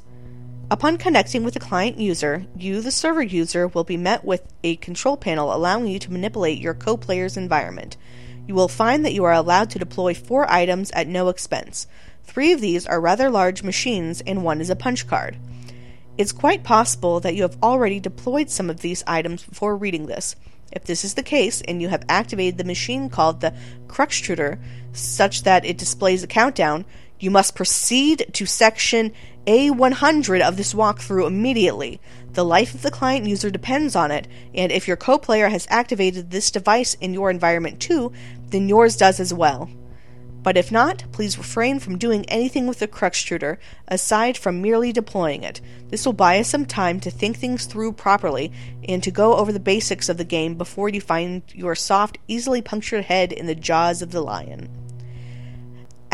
Upon 0.70 0.96
connecting 0.96 1.44
with 1.44 1.54
the 1.54 1.60
client 1.60 1.98
user, 1.98 2.46
you, 2.56 2.80
the 2.80 2.90
server 2.90 3.22
user, 3.22 3.68
will 3.68 3.84
be 3.84 3.96
met 3.96 4.24
with 4.24 4.42
a 4.64 4.76
control 4.76 5.16
panel 5.16 5.54
allowing 5.54 5.86
you 5.86 5.98
to 6.00 6.12
manipulate 6.12 6.58
your 6.58 6.74
co 6.74 6.96
player's 6.96 7.36
environment. 7.36 7.96
You 8.46 8.54
will 8.54 8.68
find 8.68 9.04
that 9.04 9.14
you 9.14 9.24
are 9.24 9.32
allowed 9.32 9.70
to 9.70 9.78
deploy 9.78 10.14
four 10.14 10.50
items 10.50 10.90
at 10.90 11.08
no 11.08 11.28
expense. 11.28 11.86
Three 12.24 12.52
of 12.52 12.60
these 12.60 12.86
are 12.86 13.00
rather 13.00 13.30
large 13.30 13.62
machines, 13.62 14.20
and 14.26 14.44
one 14.44 14.60
is 14.60 14.70
a 14.70 14.76
punch 14.76 15.06
card. 15.06 15.36
It's 16.16 16.32
quite 16.32 16.62
possible 16.62 17.20
that 17.20 17.34
you 17.34 17.42
have 17.42 17.56
already 17.62 18.00
deployed 18.00 18.50
some 18.50 18.70
of 18.70 18.80
these 18.80 19.02
items 19.06 19.44
before 19.44 19.76
reading 19.76 20.06
this. 20.06 20.36
If 20.72 20.84
this 20.84 21.04
is 21.04 21.14
the 21.14 21.22
case, 21.22 21.62
and 21.62 21.80
you 21.80 21.88
have 21.88 22.04
activated 22.08 22.58
the 22.58 22.64
machine 22.64 23.08
called 23.08 23.40
the 23.40 23.54
Cruxtruder 23.86 24.58
such 24.92 25.42
that 25.42 25.64
it 25.64 25.78
displays 25.78 26.22
a 26.22 26.28
countdown, 26.28 26.84
you 27.24 27.30
must 27.30 27.54
proceed 27.54 28.30
to 28.34 28.44
section 28.44 29.10
A100 29.46 30.42
of 30.42 30.58
this 30.58 30.74
walkthrough 30.74 31.26
immediately. 31.26 31.98
The 32.34 32.44
life 32.44 32.74
of 32.74 32.82
the 32.82 32.90
client 32.90 33.26
user 33.26 33.50
depends 33.50 33.96
on 33.96 34.10
it, 34.10 34.28
and 34.54 34.70
if 34.70 34.86
your 34.86 34.98
co 34.98 35.16
player 35.16 35.48
has 35.48 35.66
activated 35.70 36.30
this 36.30 36.50
device 36.50 36.92
in 36.94 37.14
your 37.14 37.30
environment 37.30 37.80
too, 37.80 38.12
then 38.50 38.68
yours 38.68 38.96
does 38.96 39.20
as 39.20 39.32
well. 39.32 39.70
But 40.42 40.58
if 40.58 40.70
not, 40.70 41.04
please 41.12 41.38
refrain 41.38 41.80
from 41.80 41.96
doing 41.96 42.26
anything 42.26 42.66
with 42.66 42.78
the 42.78 42.86
Cruxtruder 42.86 43.56
aside 43.88 44.36
from 44.36 44.60
merely 44.60 44.92
deploying 44.92 45.42
it. 45.42 45.62
This 45.88 46.04
will 46.04 46.12
buy 46.12 46.38
us 46.38 46.48
some 46.48 46.66
time 46.66 47.00
to 47.00 47.10
think 47.10 47.38
things 47.38 47.64
through 47.64 47.92
properly 47.92 48.52
and 48.86 49.02
to 49.02 49.10
go 49.10 49.36
over 49.36 49.50
the 49.50 49.58
basics 49.58 50.10
of 50.10 50.18
the 50.18 50.24
game 50.24 50.56
before 50.56 50.90
you 50.90 51.00
find 51.00 51.42
your 51.54 51.74
soft, 51.74 52.18
easily 52.28 52.60
punctured 52.60 53.06
head 53.06 53.32
in 53.32 53.46
the 53.46 53.54
jaws 53.54 54.02
of 54.02 54.10
the 54.10 54.20
lion. 54.20 54.68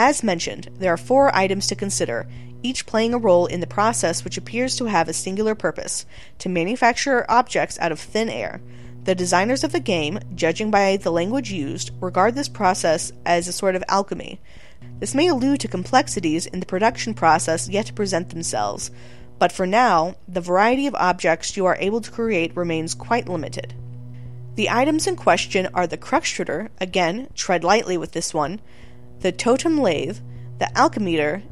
As 0.02 0.22
mentioned, 0.22 0.70
there 0.78 0.94
are 0.94 0.96
four 0.96 1.30
items 1.36 1.66
to 1.66 1.74
consider, 1.74 2.26
each 2.62 2.86
playing 2.86 3.12
a 3.12 3.18
role 3.18 3.44
in 3.44 3.60
the 3.60 3.66
process 3.66 4.24
which 4.24 4.38
appears 4.38 4.74
to 4.76 4.86
have 4.86 5.10
a 5.10 5.12
singular 5.12 5.54
purpose 5.54 6.06
to 6.38 6.48
manufacture 6.48 7.30
objects 7.30 7.78
out 7.78 7.92
of 7.92 8.00
thin 8.00 8.30
air. 8.30 8.62
The 9.04 9.14
designers 9.14 9.62
of 9.62 9.72
the 9.72 9.78
game, 9.78 10.18
judging 10.34 10.70
by 10.70 10.96
the 10.96 11.12
language 11.12 11.52
used, 11.52 11.90
regard 12.00 12.34
this 12.34 12.48
process 12.48 13.12
as 13.26 13.46
a 13.46 13.52
sort 13.52 13.76
of 13.76 13.84
alchemy. 13.88 14.40
This 15.00 15.14
may 15.14 15.28
allude 15.28 15.60
to 15.60 15.68
complexities 15.68 16.46
in 16.46 16.60
the 16.60 16.66
production 16.66 17.12
process 17.12 17.68
yet 17.68 17.84
to 17.84 17.92
present 17.92 18.30
themselves, 18.30 18.90
but 19.38 19.52
for 19.52 19.66
now, 19.66 20.14
the 20.26 20.40
variety 20.40 20.86
of 20.86 20.94
objects 20.94 21.58
you 21.58 21.66
are 21.66 21.76
able 21.78 22.00
to 22.00 22.10
create 22.10 22.56
remains 22.56 22.94
quite 22.94 23.28
limited. 23.28 23.74
The 24.54 24.70
items 24.70 25.06
in 25.06 25.16
question 25.16 25.68
are 25.74 25.86
the 25.86 25.98
Cruxtruder, 25.98 26.70
again, 26.80 27.28
tread 27.34 27.64
lightly 27.64 27.98
with 27.98 28.12
this 28.12 28.32
one, 28.32 28.62
the 29.20 29.32
Totem 29.32 29.78
Lathe, 29.78 30.18
the 30.58 30.70
Alchemeter, 30.74 31.42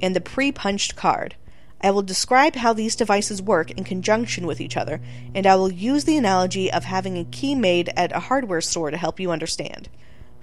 and 0.00 0.14
the 0.14 0.20
pre 0.20 0.52
punched 0.52 0.96
card. 0.96 1.34
I 1.80 1.90
will 1.92 2.02
describe 2.02 2.56
how 2.56 2.72
these 2.72 2.96
devices 2.96 3.40
work 3.40 3.70
in 3.70 3.84
conjunction 3.84 4.46
with 4.46 4.60
each 4.60 4.76
other, 4.76 5.00
and 5.34 5.46
I 5.46 5.54
will 5.56 5.70
use 5.70 6.04
the 6.04 6.16
analogy 6.16 6.72
of 6.72 6.84
having 6.84 7.16
a 7.16 7.24
key 7.24 7.54
made 7.54 7.90
at 7.96 8.16
a 8.16 8.20
hardware 8.20 8.60
store 8.60 8.90
to 8.90 8.96
help 8.96 9.20
you 9.20 9.30
understand. 9.30 9.88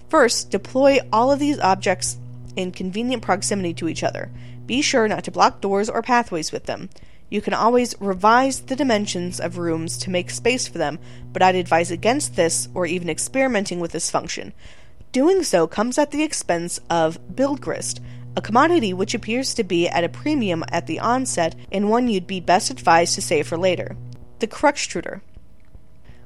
First, 0.07 0.49
deploy 0.49 0.99
all 1.11 1.31
of 1.31 1.39
these 1.39 1.59
objects 1.59 2.17
in 2.55 2.71
convenient 2.71 3.21
proximity 3.21 3.73
to 3.73 3.89
each 3.89 4.03
other. 4.03 4.31
Be 4.65 4.81
sure 4.81 5.07
not 5.07 5.23
to 5.25 5.31
block 5.31 5.59
doors 5.61 5.89
or 5.89 6.01
pathways 6.01 6.51
with 6.51 6.65
them. 6.65 6.89
You 7.29 7.41
can 7.41 7.53
always 7.53 7.95
revise 7.99 8.61
the 8.61 8.75
dimensions 8.75 9.39
of 9.39 9.57
rooms 9.57 9.97
to 9.99 10.09
make 10.09 10.29
space 10.29 10.67
for 10.67 10.77
them, 10.77 10.99
but 11.33 11.41
I'd 11.41 11.55
advise 11.55 11.91
against 11.91 12.35
this 12.35 12.69
or 12.73 12.85
even 12.85 13.09
experimenting 13.09 13.79
with 13.79 13.91
this 13.91 14.11
function. 14.11 14.53
Doing 15.15 15.43
so 15.43 15.65
comes 15.65 15.97
at 15.97 16.11
the 16.11 16.23
expense 16.23 16.77
of 16.89 17.37
build 17.37 17.61
grist, 17.61 18.01
a 18.35 18.41
commodity 18.41 18.93
which 18.93 19.13
appears 19.13 19.53
to 19.53 19.63
be 19.63 19.87
at 19.87 20.03
a 20.03 20.09
premium 20.09 20.65
at 20.73 20.87
the 20.87 20.99
onset 20.99 21.55
and 21.71 21.89
one 21.89 22.09
you'd 22.09 22.27
be 22.27 22.41
best 22.41 22.69
advised 22.69 23.15
to 23.15 23.21
save 23.21 23.47
for 23.47 23.57
later. 23.57 23.95
The 24.39 24.47
Cruxtruder. 24.47 25.21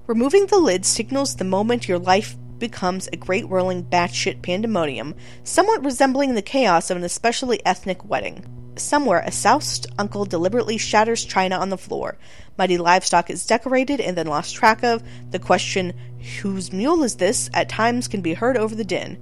Removing 0.08 0.48
the 0.48 0.58
lid 0.58 0.88
signals 0.88 1.36
the 1.36 1.44
moment 1.44 1.88
your 1.88 2.00
life 2.00 2.36
becomes 2.58 3.08
a 3.14 3.16
great 3.16 3.48
whirling 3.48 3.84
batshit 3.84 4.42
pandemonium, 4.42 5.14
somewhat 5.44 5.86
resembling 5.86 6.34
the 6.34 6.42
chaos 6.42 6.90
of 6.90 6.98
an 6.98 7.04
especially 7.04 7.64
ethnic 7.68 8.04
wedding. 8.10 8.44
Somewhere, 8.80 9.20
a 9.26 9.32
soused 9.32 9.88
uncle 9.98 10.26
deliberately 10.26 10.78
shatters 10.78 11.26
china 11.26 11.58
on 11.58 11.70
the 11.70 11.78
floor. 11.78 12.18
Mighty 12.58 12.78
livestock 12.78 13.30
is 13.30 13.46
decorated 13.46 14.00
and 14.00 14.18
then 14.18 14.28
lost 14.28 14.56
track 14.56 14.84
of. 14.84 15.04
The 15.32 15.40
question, 15.40 15.94
whose 16.42 16.74
mule 16.74 17.04
is 17.04 17.18
this, 17.18 17.50
at 17.54 17.70
times 17.70 18.08
can 18.08 18.22
be 18.22 18.34
heard 18.34 18.58
over 18.58 18.76
the 18.76 18.84
din. 18.84 19.22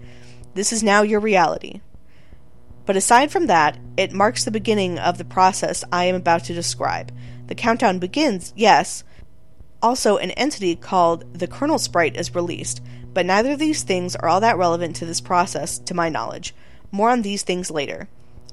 This 0.53 0.71
is 0.71 0.83
now 0.83 1.01
your 1.01 1.19
reality. 1.19 1.81
But 2.85 2.95
aside 2.95 3.31
from 3.31 3.47
that, 3.47 3.77
it 3.97 4.13
marks 4.13 4.45
the 4.45 4.51
beginning 4.51 4.97
of 4.97 5.17
the 5.17 5.25
process 5.25 5.83
I 5.91 6.05
am 6.05 6.15
about 6.15 6.45
to 6.45 6.53
describe. 6.53 7.11
The 7.47 7.55
countdown 7.55 7.99
begins, 7.99 8.53
yes. 8.55 9.03
Also, 9.81 10.17
an 10.17 10.31
entity 10.31 10.75
called 10.75 11.31
the 11.37 11.47
kernel 11.47 11.79
sprite 11.79 12.15
is 12.15 12.33
released, 12.33 12.81
but 13.13 13.25
neither 13.25 13.51
of 13.51 13.59
these 13.59 13.83
things 13.83 14.15
are 14.15 14.29
all 14.29 14.39
that 14.39 14.57
relevant 14.57 14.95
to 14.95 15.05
this 15.05 15.21
process, 15.21 15.79
to 15.79 15.93
my 15.93 16.09
knowledge. 16.09 16.55
More 16.91 17.09
on 17.09 17.21
these 17.21 17.43
things 17.43 17.69
later. 17.69 18.07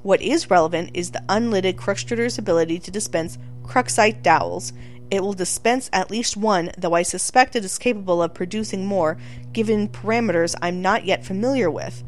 What 0.04 0.20
is 0.20 0.50
relevant 0.50 0.90
is 0.92 1.12
the 1.12 1.24
unlidded 1.30 1.76
Cruxtruder's 1.78 2.36
ability 2.36 2.78
to 2.80 2.90
dispense 2.90 3.38
Cruxite 3.62 4.22
dowels. 4.22 4.74
It 5.10 5.22
will 5.22 5.32
dispense 5.32 5.88
at 5.94 6.10
least 6.10 6.36
one, 6.36 6.72
though 6.76 6.92
I 6.92 7.00
suspect 7.00 7.56
it 7.56 7.64
is 7.64 7.78
capable 7.78 8.22
of 8.22 8.34
producing 8.34 8.84
more, 8.84 9.16
given 9.54 9.88
parameters 9.88 10.54
I'm 10.60 10.82
not 10.82 11.06
yet 11.06 11.24
familiar 11.24 11.70
with. 11.70 12.04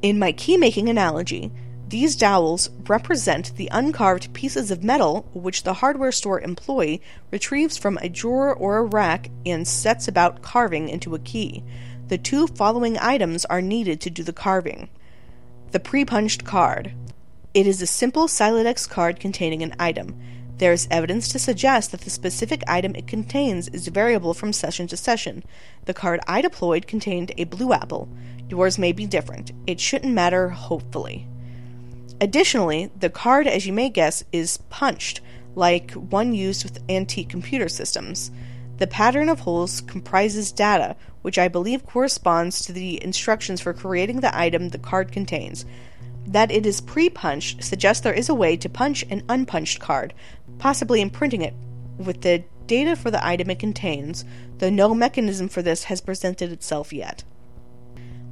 In 0.00 0.18
my 0.18 0.32
key 0.32 0.56
making 0.56 0.88
analogy, 0.88 1.52
these 1.86 2.16
dowels 2.16 2.70
represent 2.88 3.54
the 3.56 3.68
uncarved 3.70 4.32
pieces 4.32 4.70
of 4.70 4.82
metal 4.82 5.28
which 5.34 5.64
the 5.64 5.74
hardware 5.74 6.12
store 6.12 6.40
employee 6.40 7.02
retrieves 7.30 7.76
from 7.76 7.98
a 7.98 8.08
drawer 8.08 8.54
or 8.54 8.78
a 8.78 8.84
rack 8.84 9.28
and 9.44 9.68
sets 9.68 10.08
about 10.08 10.40
carving 10.40 10.88
into 10.88 11.14
a 11.14 11.18
key. 11.18 11.62
The 12.08 12.16
two 12.16 12.46
following 12.46 12.96
items 12.96 13.44
are 13.44 13.60
needed 13.60 14.00
to 14.00 14.08
do 14.08 14.22
the 14.22 14.32
carving. 14.32 14.88
The 15.72 15.80
pre 15.80 16.06
punched 16.06 16.44
card. 16.44 16.94
It 17.54 17.68
is 17.68 17.80
a 17.80 17.86
simple 17.86 18.26
Sylladex 18.26 18.90
card 18.90 19.20
containing 19.20 19.62
an 19.62 19.76
item. 19.78 20.20
There 20.58 20.72
is 20.72 20.88
evidence 20.90 21.28
to 21.28 21.38
suggest 21.38 21.92
that 21.92 22.00
the 22.00 22.10
specific 22.10 22.64
item 22.66 22.96
it 22.96 23.06
contains 23.06 23.68
is 23.68 23.86
variable 23.86 24.34
from 24.34 24.52
session 24.52 24.88
to 24.88 24.96
session. 24.96 25.44
The 25.84 25.94
card 25.94 26.18
I 26.26 26.40
deployed 26.40 26.88
contained 26.88 27.30
a 27.38 27.44
blue 27.44 27.72
apple. 27.72 28.08
Yours 28.48 28.76
may 28.76 28.90
be 28.90 29.06
different. 29.06 29.52
It 29.68 29.78
shouldn't 29.78 30.12
matter, 30.12 30.48
hopefully. 30.48 31.28
Additionally, 32.20 32.90
the 32.98 33.08
card, 33.08 33.46
as 33.46 33.68
you 33.68 33.72
may 33.72 33.88
guess, 33.88 34.24
is 34.32 34.56
punched, 34.68 35.20
like 35.54 35.92
one 35.92 36.34
used 36.34 36.64
with 36.64 36.82
antique 36.88 37.28
computer 37.28 37.68
systems. 37.68 38.32
The 38.78 38.88
pattern 38.88 39.28
of 39.28 39.38
holes 39.38 39.80
comprises 39.80 40.50
data, 40.50 40.96
which 41.22 41.38
I 41.38 41.46
believe 41.46 41.86
corresponds 41.86 42.62
to 42.62 42.72
the 42.72 43.00
instructions 43.04 43.60
for 43.60 43.72
creating 43.72 44.22
the 44.22 44.36
item 44.36 44.70
the 44.70 44.78
card 44.78 45.12
contains. 45.12 45.64
That 46.26 46.50
it 46.50 46.66
is 46.66 46.80
pre 46.80 47.10
punched 47.10 47.62
suggests 47.62 48.02
there 48.02 48.12
is 48.12 48.28
a 48.28 48.34
way 48.34 48.56
to 48.56 48.68
punch 48.68 49.04
an 49.10 49.22
unpunched 49.28 49.80
card, 49.80 50.14
possibly 50.58 51.00
imprinting 51.00 51.42
it 51.42 51.54
with 51.98 52.22
the 52.22 52.44
data 52.66 52.96
for 52.96 53.10
the 53.10 53.24
item 53.24 53.50
it 53.50 53.58
contains, 53.58 54.24
though 54.58 54.70
no 54.70 54.94
mechanism 54.94 55.48
for 55.48 55.62
this 55.62 55.84
has 55.84 56.00
presented 56.00 56.50
itself 56.50 56.92
yet. 56.92 57.24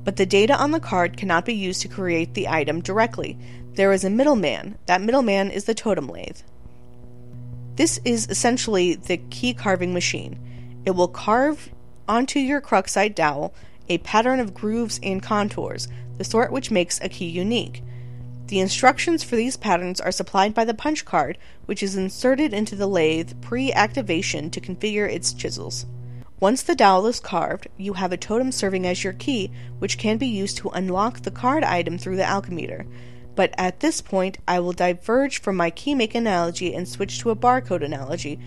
But 0.04 0.16
the 0.16 0.26
data 0.26 0.56
on 0.56 0.70
the 0.70 0.80
card 0.80 1.16
cannot 1.16 1.44
be 1.44 1.54
used 1.54 1.82
to 1.82 1.88
create 1.88 2.34
the 2.34 2.48
item 2.48 2.80
directly. 2.80 3.38
There 3.74 3.92
is 3.92 4.04
a 4.04 4.10
middleman. 4.10 4.78
That 4.86 5.02
middleman 5.02 5.50
is 5.50 5.64
the 5.64 5.74
totem 5.74 6.08
lathe. 6.08 6.40
This 7.76 8.00
is 8.04 8.26
essentially 8.28 8.96
the 8.96 9.16
key 9.16 9.54
carving 9.54 9.94
machine. 9.94 10.38
It 10.84 10.90
will 10.92 11.08
carve 11.08 11.70
onto 12.08 12.38
your 12.38 12.60
Cruxite 12.60 13.14
dowel 13.14 13.54
a 13.88 13.98
pattern 13.98 14.40
of 14.40 14.54
grooves 14.54 14.98
and 15.02 15.22
contours, 15.22 15.88
the 16.22 16.30
sort 16.30 16.52
which 16.52 16.70
makes 16.70 17.00
a 17.00 17.08
key 17.08 17.26
unique. 17.26 17.82
The 18.46 18.60
instructions 18.60 19.24
for 19.24 19.34
these 19.34 19.56
patterns 19.56 20.00
are 20.00 20.12
supplied 20.12 20.54
by 20.54 20.64
the 20.64 20.72
punch 20.72 21.04
card, 21.04 21.36
which 21.66 21.82
is 21.82 21.96
inserted 21.96 22.54
into 22.54 22.76
the 22.76 22.86
lathe 22.86 23.32
pre 23.40 23.72
activation 23.72 24.48
to 24.50 24.60
configure 24.60 25.10
its 25.10 25.32
chisels. 25.32 25.84
Once 26.38 26.62
the 26.62 26.76
dowel 26.76 27.06
is 27.06 27.18
carved, 27.18 27.66
you 27.76 27.94
have 27.94 28.12
a 28.12 28.16
totem 28.16 28.52
serving 28.52 28.86
as 28.86 29.02
your 29.02 29.14
key, 29.14 29.50
which 29.80 29.98
can 29.98 30.16
be 30.16 30.28
used 30.28 30.58
to 30.58 30.68
unlock 30.68 31.22
the 31.22 31.30
card 31.32 31.64
item 31.64 31.98
through 31.98 32.16
the 32.16 32.22
alchemeter 32.22 32.86
but 33.34 33.54
at 33.56 33.80
this 33.80 34.00
point 34.00 34.38
I 34.46 34.60
will 34.60 34.72
diverge 34.72 35.40
from 35.40 35.56
my 35.56 35.70
keymake 35.70 36.14
analogy 36.14 36.74
and 36.74 36.86
switch 36.88 37.18
to 37.20 37.30
a 37.30 37.36
barcode 37.36 37.82
analogy, 37.82 38.38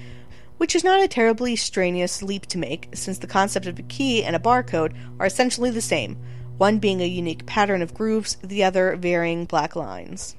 which 0.58 0.76
is 0.76 0.84
not 0.84 1.04
a 1.04 1.08
terribly 1.08 1.56
strenuous 1.56 2.22
leap 2.22 2.46
to 2.48 2.58
make, 2.58 2.90
since 2.94 3.18
the 3.18 3.28
concept 3.28 3.66
of 3.66 3.80
a 3.80 3.84
key 3.84 4.24
and 4.24 4.36
a 4.36 4.40
barcode 4.40 4.94
are 5.20 5.26
essentially 5.26 5.72
the 5.72 5.82
same, 5.82 6.18
one 6.58 6.80
being 6.80 7.02
a 7.02 7.08
unique 7.08 7.46
pattern 7.46 7.82
of 7.82 7.94
grooves, 7.94 8.38
the 8.44 8.64
other 8.64 8.96
varying 8.96 9.46
black 9.46 9.76
lines. 9.76 10.36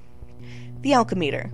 The 0.81 0.91
Alchemeter. 0.91 1.51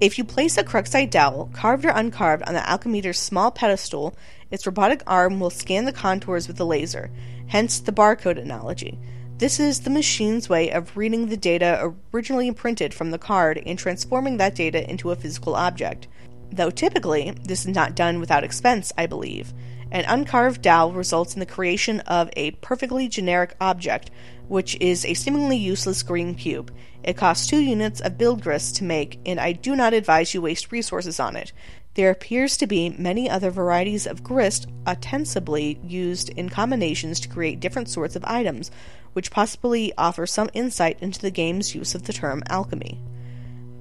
If 0.00 0.18
you 0.18 0.24
place 0.24 0.58
a 0.58 0.64
Cruxite 0.64 1.10
dowel, 1.10 1.50
carved 1.52 1.84
or 1.84 1.90
uncarved, 1.90 2.42
on 2.44 2.54
the 2.54 2.60
Alchemeter's 2.60 3.18
small 3.18 3.50
pedestal, 3.50 4.16
its 4.50 4.66
robotic 4.66 5.02
arm 5.06 5.40
will 5.40 5.50
scan 5.50 5.84
the 5.84 5.92
contours 5.92 6.48
with 6.48 6.60
a 6.60 6.64
laser, 6.64 7.10
hence 7.46 7.78
the 7.78 7.92
barcode 7.92 8.40
analogy. 8.40 8.98
This 9.38 9.58
is 9.58 9.80
the 9.80 9.90
machine's 9.90 10.48
way 10.48 10.70
of 10.70 10.96
reading 10.96 11.26
the 11.26 11.36
data 11.36 11.92
originally 12.12 12.46
imprinted 12.46 12.94
from 12.94 13.10
the 13.10 13.18
card 13.18 13.60
and 13.64 13.78
transforming 13.78 14.36
that 14.36 14.54
data 14.54 14.88
into 14.88 15.10
a 15.10 15.16
physical 15.16 15.56
object. 15.56 16.06
Though 16.52 16.70
typically, 16.70 17.34
this 17.42 17.66
is 17.66 17.74
not 17.74 17.96
done 17.96 18.20
without 18.20 18.44
expense, 18.44 18.92
I 18.96 19.06
believe. 19.06 19.52
An 19.92 20.06
uncarved 20.08 20.62
dowel 20.62 20.94
results 20.94 21.34
in 21.34 21.40
the 21.40 21.44
creation 21.44 22.00
of 22.00 22.30
a 22.34 22.52
perfectly 22.52 23.08
generic 23.08 23.54
object, 23.60 24.10
which 24.48 24.74
is 24.80 25.04
a 25.04 25.12
seemingly 25.12 25.58
useless 25.58 26.02
green 26.02 26.34
cube. 26.34 26.72
It 27.04 27.18
costs 27.18 27.46
two 27.46 27.60
units 27.60 28.00
of 28.00 28.16
build 28.16 28.42
grist 28.42 28.76
to 28.76 28.84
make, 28.84 29.20
and 29.26 29.38
I 29.38 29.52
do 29.52 29.76
not 29.76 29.92
advise 29.92 30.32
you 30.32 30.40
waste 30.40 30.72
resources 30.72 31.20
on 31.20 31.36
it. 31.36 31.52
There 31.92 32.10
appears 32.10 32.56
to 32.56 32.66
be 32.66 32.88
many 32.88 33.28
other 33.28 33.50
varieties 33.50 34.06
of 34.06 34.24
grist 34.24 34.66
ostensibly 34.86 35.78
used 35.84 36.30
in 36.30 36.48
combinations 36.48 37.20
to 37.20 37.28
create 37.28 37.60
different 37.60 37.90
sorts 37.90 38.16
of 38.16 38.24
items, 38.24 38.70
which 39.12 39.30
possibly 39.30 39.92
offer 39.98 40.26
some 40.26 40.48
insight 40.54 40.96
into 41.02 41.20
the 41.20 41.30
game's 41.30 41.74
use 41.74 41.94
of 41.94 42.04
the 42.04 42.14
term 42.14 42.42
alchemy. 42.48 42.98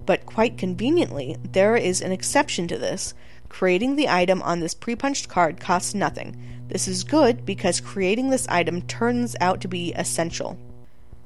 But 0.06 0.26
quite 0.26 0.58
conveniently, 0.58 1.38
there 1.54 1.78
is 1.78 2.02
an 2.02 2.12
exception 2.12 2.68
to 2.68 2.78
this. 2.78 3.14
Creating 3.52 3.98
the 3.98 4.08
item 4.08 4.42
on 4.44 4.62
this 4.62 4.74
pre 4.74 4.96
punched 4.96 5.28
card 5.28 5.60
costs 5.60 5.94
nothing. 5.94 6.42
This 6.70 6.88
is 6.88 7.04
good 7.04 7.46
because 7.46 7.82
creating 7.82 8.30
this 8.30 8.48
item 8.48 8.82
turns 8.84 9.36
out 9.42 9.60
to 9.60 9.68
be 9.68 9.92
essential. 9.94 10.58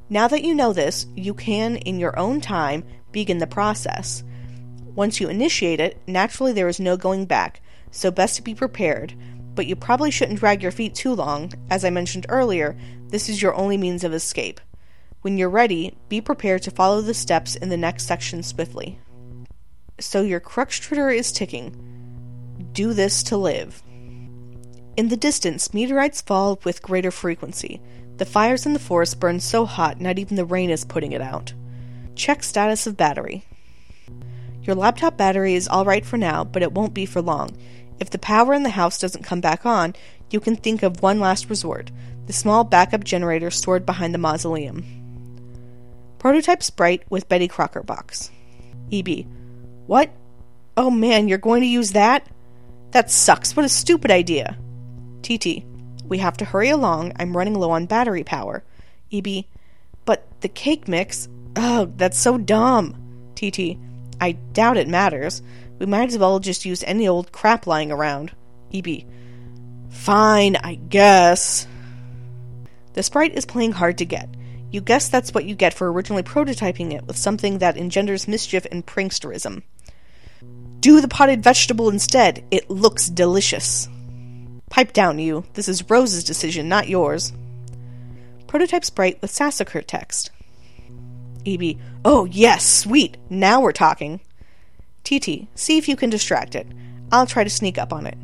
Now 0.10 0.28
that 0.30 0.44
you 0.44 0.56
know 0.56 0.74
this, 0.74 1.06
you 1.16 1.36
can, 1.36 1.76
in 1.78 2.00
your 2.00 2.18
own 2.18 2.42
time, 2.42 2.84
begin 3.12 3.38
the 3.38 3.46
process. 3.46 4.24
Once 4.96 5.22
you 5.22 5.30
initiate 5.30 5.80
it, 5.80 6.02
naturally 6.08 6.52
there 6.52 6.68
is 6.68 6.80
no 6.80 6.98
going 6.98 7.26
back, 7.26 7.62
so 7.92 8.10
best 8.10 8.38
to 8.38 8.42
be 8.42 8.56
prepared. 8.56 9.14
But 9.54 9.68
you 9.68 9.76
probably 9.76 10.10
shouldn't 10.10 10.40
drag 10.40 10.64
your 10.64 10.72
feet 10.72 10.96
too 10.96 11.14
long. 11.14 11.54
As 11.70 11.86
I 11.86 11.92
mentioned 11.92 12.26
earlier, 12.28 12.76
this 13.10 13.30
is 13.30 13.40
your 13.40 13.54
only 13.54 13.78
means 13.78 14.04
of 14.04 14.14
escape. 14.16 14.60
When 15.22 15.38
you're 15.38 15.48
ready, 15.48 15.96
be 16.10 16.22
prepared 16.22 16.64
to 16.64 16.72
follow 16.72 17.02
the 17.02 17.14
steps 17.14 17.56
in 17.56 17.70
the 17.70 17.78
next 17.78 18.08
section 18.08 18.42
swiftly. 18.42 18.98
So 20.00 20.24
your 20.24 20.40
Cruxtruder 20.40 21.16
is 21.16 21.32
ticking. 21.32 21.94
Do 22.76 22.94
this 22.94 23.24
to 23.24 23.38
live. 23.38 23.82
In 24.98 25.08
the 25.08 25.16
distance, 25.16 25.74
meteorites 25.74 26.20
fall 26.20 26.60
with 26.66 26.82
greater 26.82 27.10
frequency. 27.10 27.80
The 28.18 28.26
fires 28.26 28.66
in 28.66 28.74
the 28.74 28.80
forest 28.80 29.18
burn 29.18 29.40
so 29.40 29.66
hot, 29.66 30.02
not 30.02 30.20
even 30.20 30.36
the 30.36 30.44
rain 30.44 30.70
is 30.70 30.84
putting 30.84 31.14
it 31.14 31.22
out. 31.22 31.54
Check 32.16 32.44
status 32.44 32.86
of 32.86 32.98
battery. 32.98 33.46
Your 34.62 34.76
laptop 34.76 35.16
battery 35.16 35.56
is 35.56 35.70
alright 35.70 36.06
for 36.06 36.18
now, 36.18 36.44
but 36.44 36.64
it 36.64 36.74
won't 36.74 36.94
be 36.94 37.06
for 37.06 37.22
long. 37.22 37.56
If 38.02 38.10
the 38.10 38.18
power 38.18 38.54
in 38.54 38.64
the 38.64 38.72
house 38.72 39.00
doesn't 39.00 39.24
come 39.24 39.40
back 39.40 39.66
on, 39.66 39.96
you 40.30 40.42
can 40.42 40.58
think 40.58 40.84
of 40.84 41.02
one 41.02 41.22
last 41.22 41.50
resort 41.50 41.92
the 42.26 42.34
small 42.34 42.66
backup 42.66 43.06
generator 43.06 43.52
stored 43.52 43.86
behind 43.86 44.14
the 44.14 44.18
mausoleum. 44.18 44.84
Prototype 46.20 46.62
sprite 46.62 47.04
with 47.10 47.30
Betty 47.30 47.48
Crocker 47.48 47.84
box. 47.84 48.32
EB. 48.92 49.26
What? 49.88 50.12
Oh 50.76 50.92
man, 50.92 51.30
you're 51.30 51.38
going 51.38 51.62
to 51.62 51.68
use 51.68 51.94
that? 51.94 52.28
That 52.95 53.12
sucks. 53.12 53.58
What 53.58 53.65
a 53.65 53.69
stupid 53.69 54.10
idea. 54.10 54.58
TT. 55.21 55.65
We 56.05 56.19
have 56.19 56.38
to 56.38 56.45
hurry 56.45 56.69
along. 56.69 57.12
I'm 57.19 57.36
running 57.36 57.55
low 57.55 57.71
on 57.71 57.88
battery 57.88 58.23
power. 58.23 58.63
EB. 59.12 59.43
But 60.05 60.25
the 60.39 60.47
cake 60.47 60.88
mix. 60.88 61.27
Oh, 61.58 61.91
that's 61.97 62.17
so 62.17 62.38
dumb. 62.38 62.95
TT. 63.36 63.77
I 64.21 64.31
doubt 64.53 64.77
it 64.77 64.88
matters. 64.88 65.41
We 65.77 65.88
might 65.88 66.08
as 66.08 66.17
well 66.17 66.39
just 66.39 66.63
use 66.63 66.86
any 66.86 67.05
old 67.05 67.34
crap 67.34 67.67
lying 67.67 67.91
around. 67.91 68.31
EB. 68.73 69.03
Fine, 69.89 70.55
I 70.55 70.75
guess. 70.75 71.67
The 72.93 73.03
sprite 73.03 73.36
is 73.36 73.45
playing 73.45 73.73
hard 73.73 73.97
to 73.97 74.05
get. 74.05 74.29
You 74.71 74.79
guess 74.79 75.10
that's 75.10 75.34
what 75.34 75.43
you 75.43 75.55
get 75.55 75.73
for 75.73 75.91
originally 75.91 76.23
prototyping 76.23 76.93
it 76.93 77.05
with 77.08 77.17
something 77.17 77.58
that 77.58 77.75
engenders 77.75 78.25
mischief 78.25 78.65
and 78.71 78.86
pranksterism. 78.86 79.63
Do 80.86 81.02
the 81.02 81.08
potted 81.08 81.41
vegetable 81.41 81.89
instead. 81.89 82.45
It 82.52 82.69
looks 82.69 83.10
delicious. 83.10 83.89
Pipe 84.69 84.93
down, 84.93 85.17
you. 85.17 85.43
This 85.56 85.67
is 85.67 85.89
Rose's 85.89 86.24
decision, 86.24 86.69
not 86.69 86.88
yours. 86.88 87.34
Prototype 88.45 88.86
sprite 88.86 89.19
with 89.19 89.32
Sassacre 89.32 89.82
text. 89.82 90.30
EB. 91.43 91.80
Oh, 92.06 92.26
yes, 92.26 92.63
sweet. 92.63 93.17
Now 93.32 93.62
we're 93.62 93.71
talking. 93.71 94.19
TT. 95.04 95.48
See 95.56 95.80
if 95.80 95.89
you 95.89 95.95
can 95.95 96.12
distract 96.12 96.54
it. 96.54 96.67
I'll 97.12 97.26
try 97.26 97.43
to 97.43 97.50
sneak 97.50 97.80
up 97.80 97.91
on 97.91 98.06
it. 98.06 98.19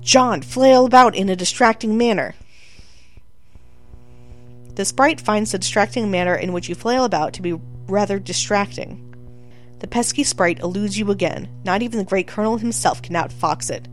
John, 0.00 0.42
flail 0.42 0.86
about 0.86 1.14
in 1.14 1.28
a 1.28 1.36
distracting 1.36 1.96
manner. 1.96 2.34
The 4.74 4.84
sprite 4.84 5.20
finds 5.20 5.52
the 5.52 5.60
distracting 5.60 6.10
manner 6.10 6.34
in 6.34 6.52
which 6.52 6.68
you 6.68 6.74
flail 6.74 7.04
about 7.04 7.32
to 7.34 7.42
be 7.42 7.60
rather 7.86 8.18
distracting. 8.18 9.11
The 9.82 9.88
pesky 9.88 10.22
sprite 10.22 10.60
eludes 10.60 10.96
you 10.96 11.10
again. 11.10 11.48
Not 11.64 11.82
even 11.82 11.98
the 11.98 12.04
great 12.04 12.28
Colonel 12.28 12.56
himself 12.56 13.02
can 13.02 13.16
outfox 13.16 13.68
it. 13.68 13.88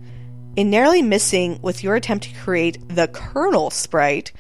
In 0.55 0.69
narrowly 0.69 1.01
missing 1.01 1.59
with 1.63 1.83
your 1.83 1.95
attempt 1.95 2.25
to 2.25 2.41
create 2.41 2.77
the 2.89 3.07
Colonel 3.07 3.71
sprite, 3.71 4.31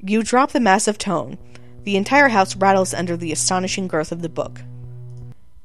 you 0.00 0.22
drop 0.22 0.52
the 0.52 0.60
massive 0.60 0.96
tone. 0.96 1.36
The 1.82 1.98
entire 1.98 2.28
house 2.28 2.56
rattles 2.56 2.94
under 2.94 3.18
the 3.18 3.32
astonishing 3.32 3.86
girth 3.86 4.12
of 4.12 4.22
the 4.22 4.30
book. 4.30 4.62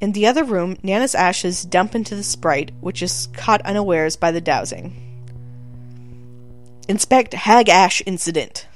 In 0.02 0.12
the 0.12 0.28
other 0.28 0.44
room, 0.44 0.76
Nana's 0.84 1.16
ashes 1.16 1.64
dump 1.64 1.96
into 1.96 2.16
the 2.16 2.24
sprite, 2.24 2.72
which 2.82 3.02
is 3.02 3.30
caught 3.32 3.62
unawares 3.62 4.18
by 4.18 4.32
the 4.32 4.42
dowsing. 4.42 4.94
Inspect 6.90 7.34
Hag 7.34 7.70
Ash 7.70 8.02
incident. 8.06 8.68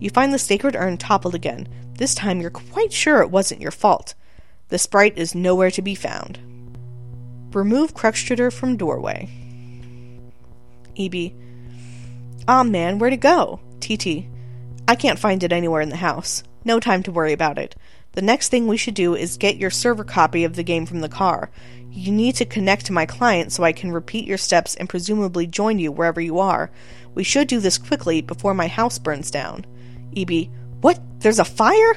You 0.00 0.10
find 0.10 0.34
the 0.34 0.38
sacred 0.40 0.74
urn 0.74 0.96
toppled 0.96 1.36
again. 1.36 1.68
This 1.96 2.12
time 2.16 2.40
you're 2.40 2.50
quite 2.50 2.92
sure 2.92 3.22
it 3.22 3.30
wasn't 3.30 3.60
your 3.60 3.70
fault. 3.70 4.14
The 4.68 4.78
sprite 4.78 5.18
is 5.18 5.34
nowhere 5.34 5.70
to 5.70 5.82
be 5.82 5.94
found. 5.94 6.38
Remove 7.52 7.94
Cruxtruder 7.94 8.52
from 8.52 8.76
doorway. 8.76 9.28
EB. 10.98 11.32
Ah 12.48 12.60
oh, 12.60 12.64
man, 12.64 12.98
where'd 12.98 13.12
it 13.12 13.20
go? 13.20 13.60
TT. 13.80 14.26
I 14.88 14.96
can't 14.96 15.18
find 15.18 15.42
it 15.42 15.52
anywhere 15.52 15.80
in 15.80 15.88
the 15.88 15.96
house. 15.96 16.42
No 16.64 16.80
time 16.80 17.02
to 17.04 17.12
worry 17.12 17.32
about 17.32 17.58
it. 17.58 17.76
The 18.12 18.22
next 18.22 18.48
thing 18.48 18.66
we 18.66 18.76
should 18.76 18.94
do 18.94 19.14
is 19.14 19.36
get 19.36 19.56
your 19.56 19.70
server 19.70 20.04
copy 20.04 20.44
of 20.44 20.56
the 20.56 20.62
game 20.62 20.86
from 20.86 21.00
the 21.00 21.08
car. 21.08 21.50
You 21.90 22.12
need 22.12 22.36
to 22.36 22.44
connect 22.44 22.86
to 22.86 22.92
my 22.92 23.06
client 23.06 23.52
so 23.52 23.64
I 23.64 23.72
can 23.72 23.92
repeat 23.92 24.26
your 24.26 24.38
steps 24.38 24.74
and 24.74 24.88
presumably 24.88 25.46
join 25.46 25.78
you 25.78 25.92
wherever 25.92 26.20
you 26.20 26.38
are. 26.38 26.70
We 27.14 27.24
should 27.24 27.48
do 27.48 27.60
this 27.60 27.78
quickly 27.78 28.20
before 28.20 28.54
my 28.54 28.68
house 28.68 28.98
burns 28.98 29.30
down. 29.30 29.64
EB. 30.16 30.48
What? 30.80 31.00
There's 31.20 31.38
a 31.38 31.44
fire? 31.44 31.94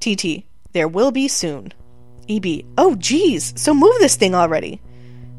TT. 0.00 0.44
There 0.72 0.88
will 0.88 1.10
be 1.10 1.28
soon. 1.28 1.72
EB. 2.30 2.64
Oh, 2.78 2.94
geez, 2.94 3.52
so 3.56 3.74
move 3.74 3.94
this 3.98 4.16
thing 4.16 4.34
already. 4.34 4.80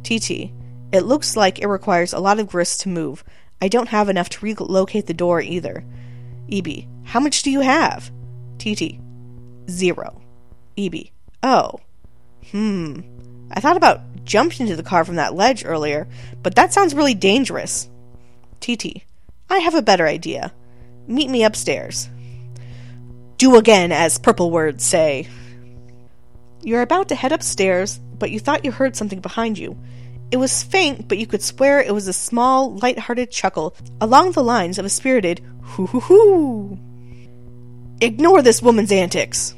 TT. 0.04 0.51
It 0.91 1.06
looks 1.06 1.38
like 1.38 1.60
it 1.60 1.67
requires 1.67 2.12
a 2.12 2.19
lot 2.19 2.39
of 2.39 2.47
grist 2.47 2.82
to 2.82 2.89
move. 2.89 3.23
I 3.62 3.69
don't 3.69 3.89
have 3.89 4.10
enough 4.10 4.30
to 4.30 4.45
relocate 4.45 5.08
the 5.08 5.13
door 5.13 5.39
either. 5.39 5.86
EB. 6.51 6.86
How 7.06 7.19
much 7.19 7.43
do 7.43 7.51
you 7.51 7.62
have? 7.62 8.12
TT. 8.58 8.99
Zero. 9.69 10.21
EB. 10.77 10.95
Oh. 11.43 11.80
Hmm. 12.51 13.01
I 13.51 13.62
thought 13.62 13.77
about 13.77 14.25
jumping 14.25 14.62
into 14.62 14.75
the 14.75 14.84
car 14.84 15.06
from 15.06 15.15
that 15.15 15.34
ledge 15.34 15.63
earlier, 15.65 16.08
but 16.43 16.56
that 16.56 16.73
sounds 16.73 16.93
really 16.93 17.13
dangerous. 17.13 17.89
TT. 18.60 19.04
I 19.49 19.60
have 19.60 19.75
a 19.75 19.82
better 19.82 20.08
idea. 20.08 20.54
Meet 21.08 21.30
me 21.30 21.43
upstairs. 21.43 22.10
Do 23.38 23.56
again, 23.56 23.91
as 23.91 24.19
purple 24.19 24.51
words 24.51 24.84
say. 24.84 25.27
You're 26.63 26.82
about 26.82 27.10
to 27.10 27.15
head 27.15 27.32
upstairs, 27.32 28.00
but 28.19 28.32
you 28.32 28.39
thought 28.39 28.65
you 28.65 28.71
heard 28.71 28.95
something 28.95 29.19
behind 29.19 29.58
you. 29.58 29.78
It 30.32 30.38
was 30.38 30.63
faint, 30.63 31.08
but 31.08 31.17
you 31.17 31.28
could 31.28 31.41
swear 31.41 31.82
it 31.82 31.93
was 31.93 32.08
a 32.08 32.13
small, 32.13 32.76
light-hearted 32.76 33.32
chuckle 33.32 33.76
along 34.00 34.32
the 34.32 34.43
lines 34.43 34.78
of 34.78 34.86
a 34.86 34.89
spirited 34.89 35.41
hoo 35.62 35.88
hoo 35.88 36.00
hoo. 36.00 36.80
Ignore 38.00 38.41
this 38.41 38.62
woman's 38.62 38.91
antics. 38.91 39.56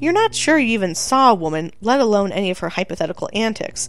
You're 0.00 0.12
not 0.12 0.34
sure 0.34 0.58
you 0.58 0.72
even 0.72 0.94
saw 0.94 1.30
a 1.30 1.34
woman, 1.34 1.72
let 1.80 2.00
alone 2.00 2.32
any 2.32 2.50
of 2.50 2.58
her 2.60 2.70
hypothetical 2.70 3.28
antics. 3.32 3.88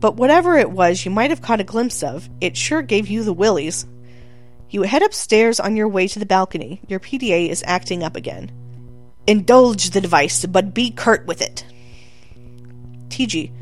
But 0.00 0.16
whatever 0.16 0.56
it 0.56 0.70
was 0.70 1.04
you 1.04 1.10
might 1.10 1.30
have 1.30 1.42
caught 1.42 1.60
a 1.60 1.64
glimpse 1.64 2.02
of, 2.02 2.28
it 2.40 2.56
sure 2.56 2.82
gave 2.82 3.08
you 3.08 3.22
the 3.22 3.32
willies. 3.32 3.86
You 4.70 4.82
head 4.82 5.02
upstairs 5.02 5.60
on 5.60 5.76
your 5.76 5.88
way 5.88 6.08
to 6.08 6.18
the 6.18 6.26
balcony. 6.26 6.80
Your 6.88 6.98
PDA 6.98 7.50
is 7.50 7.62
acting 7.66 8.02
up 8.02 8.16
again. 8.16 8.50
Indulge 9.26 9.90
the 9.90 10.00
device, 10.00 10.44
but 10.46 10.74
be 10.74 10.90
curt 10.90 11.26
with 11.26 11.42
it. 11.42 11.64
TG. 13.12 13.52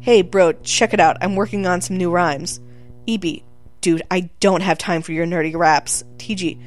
Hey, 0.00 0.22
bro, 0.22 0.52
check 0.52 0.92
it 0.92 1.00
out. 1.00 1.16
I'm 1.20 1.36
working 1.36 1.66
on 1.66 1.80
some 1.80 1.96
new 1.96 2.10
rhymes. 2.10 2.60
EB. 3.06 3.42
Dude, 3.80 4.02
I 4.10 4.30
don't 4.40 4.62
have 4.62 4.78
time 4.78 5.02
for 5.02 5.12
your 5.12 5.26
nerdy 5.26 5.56
raps. 5.56 6.04
TG. 6.16 6.60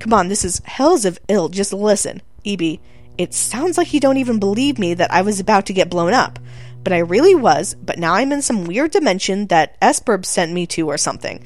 Come 0.00 0.12
on, 0.12 0.28
this 0.28 0.44
is 0.44 0.60
hells 0.64 1.04
of 1.04 1.18
ill. 1.28 1.48
Just 1.48 1.72
listen. 1.72 2.20
EB. 2.44 2.78
It 3.16 3.34
sounds 3.34 3.78
like 3.78 3.92
you 3.92 4.00
don't 4.00 4.16
even 4.16 4.40
believe 4.40 4.78
me 4.78 4.94
that 4.94 5.12
I 5.12 5.22
was 5.22 5.38
about 5.38 5.66
to 5.66 5.72
get 5.72 5.90
blown 5.90 6.12
up. 6.12 6.38
But 6.82 6.92
I 6.92 6.98
really 6.98 7.34
was, 7.34 7.76
but 7.80 7.98
now 7.98 8.14
I'm 8.14 8.32
in 8.32 8.42
some 8.42 8.64
weird 8.64 8.90
dimension 8.90 9.46
that 9.46 9.80
Sburb 9.80 10.24
sent 10.24 10.52
me 10.52 10.66
to 10.68 10.88
or 10.88 10.98
something. 10.98 11.44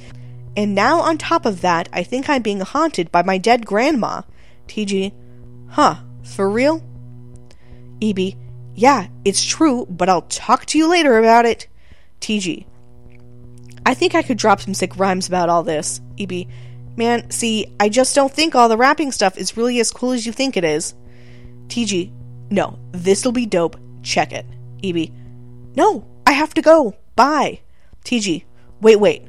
And 0.56 0.74
now 0.74 1.00
on 1.00 1.18
top 1.18 1.44
of 1.44 1.60
that, 1.60 1.88
I 1.92 2.02
think 2.02 2.30
I'm 2.30 2.40
being 2.40 2.60
haunted 2.60 3.12
by 3.12 3.22
my 3.22 3.36
dead 3.36 3.66
grandma. 3.66 4.22
TG. 4.68 5.12
Huh, 5.68 5.96
for 6.22 6.48
real? 6.48 6.82
EB. 8.00 8.34
Yeah, 8.76 9.08
it's 9.24 9.42
true, 9.42 9.86
but 9.88 10.10
I'll 10.10 10.22
talk 10.22 10.66
to 10.66 10.78
you 10.78 10.88
later 10.88 11.18
about 11.18 11.46
it. 11.46 11.66
TG. 12.20 12.66
I 13.86 13.94
think 13.94 14.14
I 14.14 14.22
could 14.22 14.36
drop 14.36 14.60
some 14.60 14.74
sick 14.74 14.98
rhymes 14.98 15.26
about 15.26 15.48
all 15.48 15.62
this. 15.62 16.00
EB. 16.18 16.46
Man, 16.94 17.30
see, 17.30 17.74
I 17.80 17.88
just 17.88 18.14
don't 18.14 18.32
think 18.32 18.54
all 18.54 18.68
the 18.68 18.76
rapping 18.76 19.12
stuff 19.12 19.38
is 19.38 19.56
really 19.56 19.80
as 19.80 19.90
cool 19.90 20.12
as 20.12 20.26
you 20.26 20.32
think 20.32 20.56
it 20.56 20.64
is. 20.64 20.94
TG. 21.68 22.12
No, 22.50 22.78
this'll 22.92 23.32
be 23.32 23.46
dope. 23.46 23.76
Check 24.02 24.32
it. 24.32 24.44
EB. 24.84 25.10
No, 25.74 26.06
I 26.26 26.32
have 26.32 26.52
to 26.54 26.62
go. 26.62 26.94
Bye. 27.16 27.60
TG, 28.04 28.44
wait, 28.82 28.96
wait. 29.00 29.25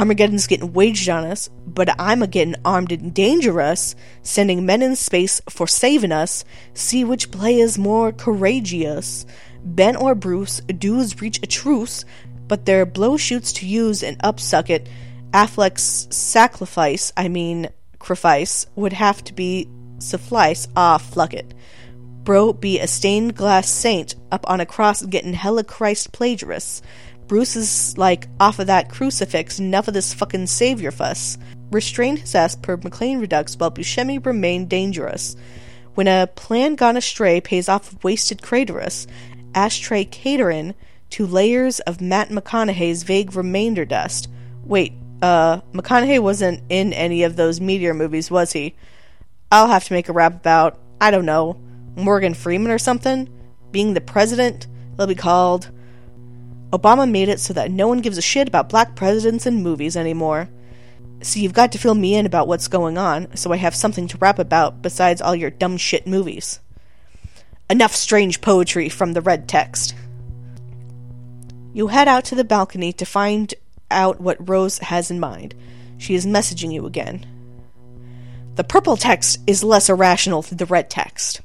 Armageddon's 0.00 0.46
getting 0.46 0.72
waged 0.72 1.10
on 1.10 1.24
us, 1.24 1.50
but 1.66 1.94
I'm 2.00 2.22
a 2.22 2.26
getting 2.26 2.54
armed 2.64 2.90
and 2.90 3.12
dangerous, 3.12 3.94
sending 4.22 4.64
men 4.64 4.80
in 4.80 4.96
space 4.96 5.42
for 5.50 5.66
saving 5.66 6.10
us. 6.10 6.42
See 6.72 7.04
which 7.04 7.30
play 7.30 7.60
is 7.60 7.76
more 7.76 8.10
courageous. 8.10 9.26
Ben 9.62 9.96
or 9.96 10.14
Bruce, 10.14 10.62
dudes 10.62 11.20
reach 11.20 11.42
a 11.42 11.46
truce, 11.46 12.06
but 12.48 12.64
their 12.64 12.86
blow 12.86 13.18
shoots 13.18 13.52
to 13.52 13.66
use 13.66 14.02
and 14.02 14.18
upsuck 14.20 14.70
it. 14.70 14.88
Affleck's 15.32 16.08
sacrifice, 16.16 17.12
I 17.14 17.28
mean, 17.28 17.68
sacrifice, 17.92 18.68
would 18.76 18.94
have 18.94 19.22
to 19.24 19.34
be 19.34 19.68
suffice. 19.98 20.66
Ah, 20.74 20.96
fluck 20.96 21.34
it. 21.34 21.52
Bro 22.24 22.54
be 22.54 22.80
a 22.80 22.86
stained 22.86 23.34
glass 23.34 23.68
saint 23.68 24.14
up 24.32 24.48
on 24.48 24.60
a 24.60 24.66
cross 24.66 25.02
getting 25.04 25.34
hella 25.34 25.62
Christ 25.62 26.12
plagiarists. 26.12 26.80
Bruce 27.30 27.54
is 27.54 27.96
like, 27.96 28.26
off 28.40 28.58
of 28.58 28.66
that 28.66 28.88
crucifix, 28.88 29.60
enough 29.60 29.86
of 29.86 29.94
this 29.94 30.12
fucking 30.12 30.48
savior 30.48 30.90
fuss. 30.90 31.38
Restrained 31.70 32.18
his 32.18 32.34
ass 32.34 32.56
per 32.56 32.76
McClane 32.76 33.20
Redux 33.20 33.56
while 33.56 33.70
Buscemi 33.70 34.26
remained 34.26 34.68
dangerous. 34.68 35.36
When 35.94 36.08
a 36.08 36.26
plan 36.26 36.74
gone 36.74 36.96
astray 36.96 37.40
pays 37.40 37.68
off 37.68 38.02
wasted 38.02 38.42
craterus, 38.42 39.06
ashtray 39.54 40.06
catering 40.06 40.74
to 41.10 41.24
layers 41.24 41.78
of 41.78 42.00
Matt 42.00 42.30
McConaughey's 42.30 43.04
vague 43.04 43.36
remainder 43.36 43.84
dust. 43.84 44.28
Wait, 44.64 44.92
uh, 45.22 45.60
McConaughey 45.72 46.18
wasn't 46.18 46.64
in 46.68 46.92
any 46.92 47.22
of 47.22 47.36
those 47.36 47.60
meteor 47.60 47.94
movies, 47.94 48.28
was 48.28 48.54
he? 48.54 48.74
I'll 49.52 49.68
have 49.68 49.84
to 49.84 49.92
make 49.92 50.08
a 50.08 50.12
rap 50.12 50.34
about, 50.34 50.80
I 51.00 51.12
don't 51.12 51.26
know, 51.26 51.60
Morgan 51.94 52.34
Freeman 52.34 52.72
or 52.72 52.78
something? 52.78 53.28
Being 53.70 53.94
the 53.94 54.00
president? 54.00 54.66
It'll 54.94 55.06
be 55.06 55.14
called 55.14 55.70
Obama 56.72 57.10
made 57.10 57.28
it 57.28 57.40
so 57.40 57.52
that 57.52 57.70
no 57.70 57.88
one 57.88 58.00
gives 58.00 58.18
a 58.18 58.22
shit 58.22 58.46
about 58.46 58.68
black 58.68 58.94
presidents 58.94 59.46
in 59.46 59.62
movies 59.62 59.96
anymore. 59.96 60.48
So 61.22 61.40
you've 61.40 61.52
got 61.52 61.72
to 61.72 61.78
fill 61.78 61.94
me 61.94 62.14
in 62.14 62.26
about 62.26 62.48
what's 62.48 62.68
going 62.68 62.96
on, 62.96 63.36
so 63.36 63.52
I 63.52 63.56
have 63.56 63.74
something 63.74 64.06
to 64.08 64.18
rap 64.18 64.38
about 64.38 64.80
besides 64.80 65.20
all 65.20 65.34
your 65.34 65.50
dumb 65.50 65.76
shit 65.76 66.06
movies. 66.06 66.60
Enough 67.68 67.94
strange 67.94 68.40
poetry 68.40 68.88
from 68.88 69.12
the 69.12 69.20
red 69.20 69.48
text. 69.48 69.94
You 71.72 71.88
head 71.88 72.08
out 72.08 72.24
to 72.26 72.34
the 72.34 72.44
balcony 72.44 72.92
to 72.94 73.04
find 73.04 73.52
out 73.90 74.20
what 74.20 74.48
Rose 74.48 74.78
has 74.78 75.10
in 75.10 75.20
mind. 75.20 75.54
She 75.98 76.14
is 76.14 76.26
messaging 76.26 76.72
you 76.72 76.86
again. 76.86 77.26
The 78.54 78.64
purple 78.64 78.96
text 78.96 79.38
is 79.46 79.62
less 79.62 79.88
irrational 79.88 80.42
than 80.42 80.58
the 80.58 80.66
red 80.66 80.90
text. 80.90 81.40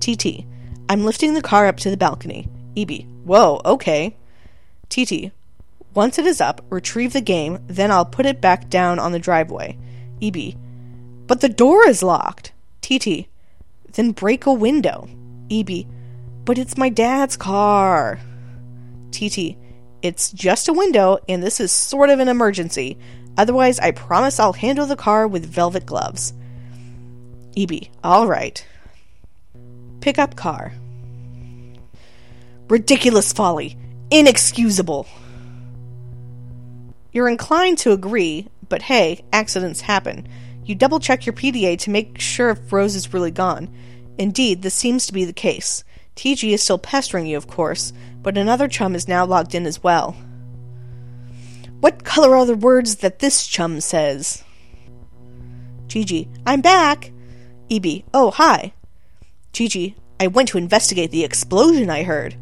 TT, 0.00 0.44
I'm 0.88 1.04
lifting 1.04 1.34
the 1.34 1.42
car 1.42 1.66
up 1.66 1.76
to 1.78 1.90
the 1.90 1.96
balcony. 1.96 2.48
EB, 2.76 3.04
whoa, 3.24 3.60
okay. 3.64 4.16
TT, 4.88 5.32
once 5.94 6.18
it 6.18 6.26
is 6.26 6.40
up, 6.40 6.64
retrieve 6.70 7.12
the 7.12 7.20
game, 7.20 7.58
then 7.66 7.90
I'll 7.90 8.04
put 8.04 8.26
it 8.26 8.40
back 8.40 8.70
down 8.70 8.98
on 8.98 9.12
the 9.12 9.18
driveway. 9.18 9.76
EB, 10.22 10.54
but 11.26 11.40
the 11.40 11.48
door 11.48 11.86
is 11.86 12.02
locked. 12.02 12.52
TT, 12.80 13.26
then 13.92 14.12
break 14.12 14.46
a 14.46 14.52
window. 14.52 15.08
EB, 15.50 15.86
but 16.44 16.58
it's 16.58 16.78
my 16.78 16.88
dad's 16.88 17.36
car. 17.36 18.20
TT, 19.10 19.56
it's 20.00 20.32
just 20.32 20.68
a 20.68 20.72
window, 20.72 21.18
and 21.28 21.42
this 21.42 21.60
is 21.60 21.70
sort 21.70 22.10
of 22.10 22.20
an 22.20 22.28
emergency. 22.28 22.98
Otherwise, 23.36 23.78
I 23.78 23.92
promise 23.92 24.40
I'll 24.40 24.52
handle 24.52 24.86
the 24.86 24.96
car 24.96 25.26
with 25.28 25.46
velvet 25.46 25.86
gloves. 25.86 26.32
EB, 27.56 27.88
alright. 28.04 28.66
Pickup 30.00 30.36
car. 30.36 30.72
Ridiculous 32.72 33.34
folly. 33.34 33.76
Inexcusable. 34.10 35.06
You're 37.12 37.28
inclined 37.28 37.76
to 37.80 37.92
agree, 37.92 38.48
but 38.70 38.80
hey, 38.80 39.22
accidents 39.30 39.82
happen. 39.82 40.26
You 40.64 40.74
double 40.74 40.98
check 40.98 41.26
your 41.26 41.34
PDA 41.34 41.78
to 41.80 41.90
make 41.90 42.18
sure 42.18 42.48
if 42.48 42.72
Rose 42.72 42.94
is 42.94 43.12
really 43.12 43.30
gone. 43.30 43.68
Indeed, 44.16 44.62
this 44.62 44.72
seems 44.72 45.06
to 45.06 45.12
be 45.12 45.26
the 45.26 45.34
case. 45.34 45.84
TG 46.16 46.54
is 46.54 46.62
still 46.62 46.78
pestering 46.78 47.26
you, 47.26 47.36
of 47.36 47.46
course, 47.46 47.92
but 48.22 48.38
another 48.38 48.68
chum 48.68 48.94
is 48.94 49.06
now 49.06 49.26
logged 49.26 49.54
in 49.54 49.66
as 49.66 49.82
well. 49.82 50.16
What 51.80 52.04
color 52.04 52.34
are 52.34 52.46
the 52.46 52.56
words 52.56 52.96
that 52.96 53.18
this 53.18 53.46
chum 53.46 53.82
says? 53.82 54.44
Gigi, 55.88 56.26
I'm 56.46 56.62
back. 56.62 57.12
EB, 57.70 58.04
oh, 58.14 58.30
hi. 58.30 58.72
Gigi, 59.52 59.94
I 60.18 60.28
went 60.28 60.48
to 60.48 60.56
investigate 60.56 61.10
the 61.10 61.22
explosion 61.22 61.90
I 61.90 62.04
heard. 62.04 62.34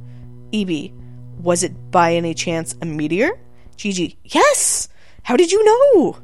EB, 0.53 0.93
was 1.41 1.63
it 1.63 1.91
by 1.91 2.15
any 2.15 2.35
chance 2.35 2.75
a 2.83 2.87
meteor? 2.87 3.39
Gigi, 3.77 4.19
yes! 4.25 4.89
How 5.23 5.37
did 5.37 5.53
you 5.53 5.65
know? 5.65 6.19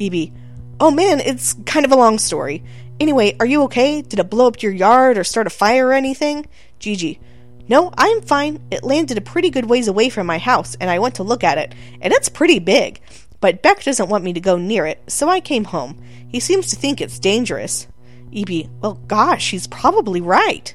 EB, 0.00 0.32
oh 0.80 0.90
man, 0.90 1.20
it's 1.20 1.54
kind 1.64 1.84
of 1.84 1.92
a 1.92 1.96
long 1.96 2.18
story. 2.18 2.64
Anyway, 2.98 3.36
are 3.38 3.46
you 3.46 3.62
okay? 3.64 4.02
Did 4.02 4.18
it 4.18 4.30
blow 4.30 4.48
up 4.48 4.62
your 4.62 4.72
yard 4.72 5.18
or 5.18 5.24
start 5.24 5.46
a 5.46 5.50
fire 5.50 5.88
or 5.88 5.92
anything? 5.92 6.46
Gigi, 6.78 7.20
no, 7.68 7.92
I'm 7.98 8.22
fine. 8.22 8.62
It 8.70 8.84
landed 8.84 9.18
a 9.18 9.22
pretty 9.22 9.50
good 9.50 9.68
ways 9.68 9.88
away 9.88 10.08
from 10.08 10.26
my 10.26 10.38
house, 10.38 10.76
and 10.80 10.88
I 10.88 10.98
went 10.98 11.16
to 11.16 11.24
look 11.24 11.42
at 11.42 11.58
it, 11.58 11.74
and 12.00 12.12
it's 12.12 12.28
pretty 12.28 12.58
big. 12.58 13.00
But 13.40 13.62
Beck 13.62 13.82
doesn't 13.82 14.08
want 14.08 14.24
me 14.24 14.32
to 14.32 14.40
go 14.40 14.56
near 14.56 14.86
it, 14.86 15.02
so 15.08 15.28
I 15.28 15.40
came 15.40 15.64
home. 15.64 16.00
He 16.28 16.40
seems 16.40 16.68
to 16.70 16.76
think 16.76 17.00
it's 17.00 17.18
dangerous. 17.18 17.86
EB, 18.34 18.68
well, 18.80 18.94
gosh, 19.06 19.50
he's 19.50 19.66
probably 19.66 20.20
right. 20.20 20.74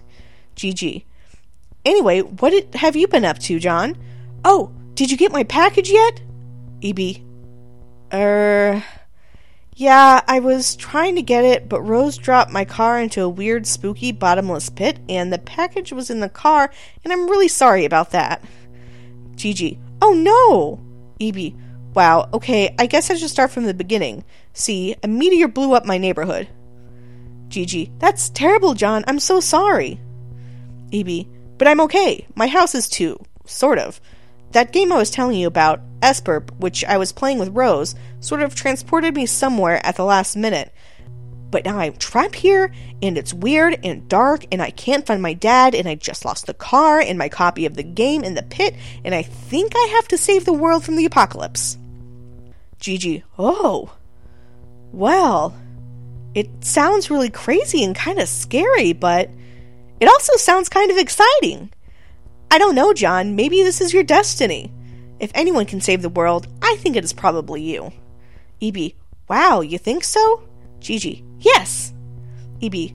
Gigi, 0.56 1.06
Anyway, 1.86 2.22
what 2.22 2.76
have 2.76 2.96
you 2.96 3.08
been 3.08 3.26
up 3.26 3.40
to, 3.40 3.60
John? 3.60 3.98
Oh, 4.46 4.72
did 4.94 5.10
you 5.10 5.18
get 5.18 5.32
my 5.32 5.44
package 5.44 5.90
yet? 5.90 6.22
EB. 6.84 7.18
Er. 8.14 8.84
Yeah, 9.76 10.22
I 10.28 10.40
was 10.40 10.76
trying 10.76 11.16
to 11.16 11.22
get 11.22 11.44
it, 11.44 11.68
but 11.68 11.82
Rose 11.82 12.18
dropped 12.18 12.52
my 12.52 12.66
car 12.66 13.00
into 13.00 13.24
a 13.24 13.30
weird, 13.30 13.66
spooky, 13.66 14.12
bottomless 14.12 14.70
pit, 14.70 15.00
and 15.10 15.32
the 15.32 15.40
package 15.40 15.92
was 15.92 16.10
in 16.10 16.20
the 16.20 16.30
car, 16.30 16.70
and 17.04 17.12
I'm 17.12 17.30
really 17.30 17.48
sorry 17.48 17.86
about 17.86 18.12
that. 18.12 18.44
Gigi. 19.36 19.80
Oh 20.02 20.14
no! 20.14 20.80
EB. 21.20 21.56
Wow, 21.96 22.30
okay, 22.34 22.76
I 22.78 22.86
guess 22.86 23.10
I 23.10 23.16
should 23.16 23.30
start 23.30 23.52
from 23.52 23.66
the 23.66 23.74
beginning. 23.74 24.24
See, 24.54 24.96
a 25.02 25.08
meteor 25.08 25.48
blew 25.48 25.74
up 25.74 25.86
my 25.86 25.98
neighborhood. 25.98 26.48
Gigi. 27.48 27.92
That's 27.98 28.30
terrible, 28.30 28.74
John. 28.74 29.04
I'm 29.08 29.20
so 29.20 29.40
sorry. 29.40 30.00
EB. 30.94 31.26
But 31.62 31.68
I'm 31.68 31.82
okay. 31.82 32.26
My 32.34 32.48
house 32.48 32.74
is 32.74 32.90
too. 32.90 33.24
Sort 33.46 33.78
of. 33.78 34.02
That 34.54 34.72
game 34.72 34.92
I 34.92 34.98
was 34.98 35.12
telling 35.12 35.38
you 35.38 35.46
about, 35.46 35.80
Sburb, 36.00 36.50
which 36.58 36.84
I 36.84 36.98
was 36.98 37.12
playing 37.12 37.38
with 37.38 37.56
Rose, 37.56 37.94
sort 38.20 38.42
of 38.42 38.56
transported 38.56 39.16
me 39.16 39.28
somewhere 39.28 39.80
at 39.86 39.96
the 39.96 40.04
last 40.04 40.36
minute. 40.36 40.74
But 41.52 41.64
now 41.64 41.78
I'm 41.78 41.98
trapped 41.98 42.34
here, 42.34 42.74
and 43.04 43.16
it's 43.16 43.32
weird 43.32 43.80
and 43.84 44.10
dark, 44.10 44.48
and 44.52 44.60
I 44.60 44.72
can't 44.72 45.06
find 45.06 45.22
my 45.22 45.34
dad, 45.36 45.76
and 45.76 45.88
I 45.88 45.94
just 45.94 46.26
lost 46.26 46.48
the 46.48 46.56
car 46.56 47.00
and 47.00 47.20
my 47.20 47.30
copy 47.30 47.68
of 47.68 47.76
the 47.76 47.84
game 47.84 48.24
in 48.24 48.34
the 48.34 48.42
pit, 48.42 48.74
and 49.06 49.14
I 49.14 49.22
think 49.22 49.74
I 49.76 49.90
have 49.94 50.08
to 50.08 50.18
save 50.18 50.46
the 50.46 50.54
world 50.54 50.84
from 50.84 50.96
the 50.96 51.06
apocalypse. 51.06 51.78
Gigi, 52.80 53.24
oh. 53.38 53.94
Well, 54.92 55.56
it 56.34 56.50
sounds 56.62 57.12
really 57.12 57.30
crazy 57.30 57.84
and 57.84 57.96
kind 57.96 58.18
of 58.18 58.28
scary, 58.30 58.94
but 58.94 59.30
it 60.02 60.10
also 60.10 60.36
sounds 60.36 60.68
kind 60.68 60.92
of 60.92 60.98
exciting. 60.98 61.72
I 62.50 62.58
don't 62.58 62.76
know, 62.76 62.92
John. 62.92 63.36
Maybe 63.38 63.64
this 63.64 63.80
is 63.80 63.94
your 63.94 64.04
destiny. 64.04 64.74
If 65.20 65.32
anyone 65.36 65.68
can 65.68 65.80
save 65.80 66.02
the 66.02 66.10
world, 66.10 66.48
I 66.62 66.76
think 66.80 66.96
it 66.96 67.04
is 67.06 67.14
probably 67.14 67.62
you. 67.62 67.94
EB, 68.62 68.94
wow, 69.30 69.62
you 69.62 69.78
think 69.78 70.04
so? 70.04 70.44
Gigi, 70.80 71.24
yes. 71.40 71.94
EB, 72.62 72.94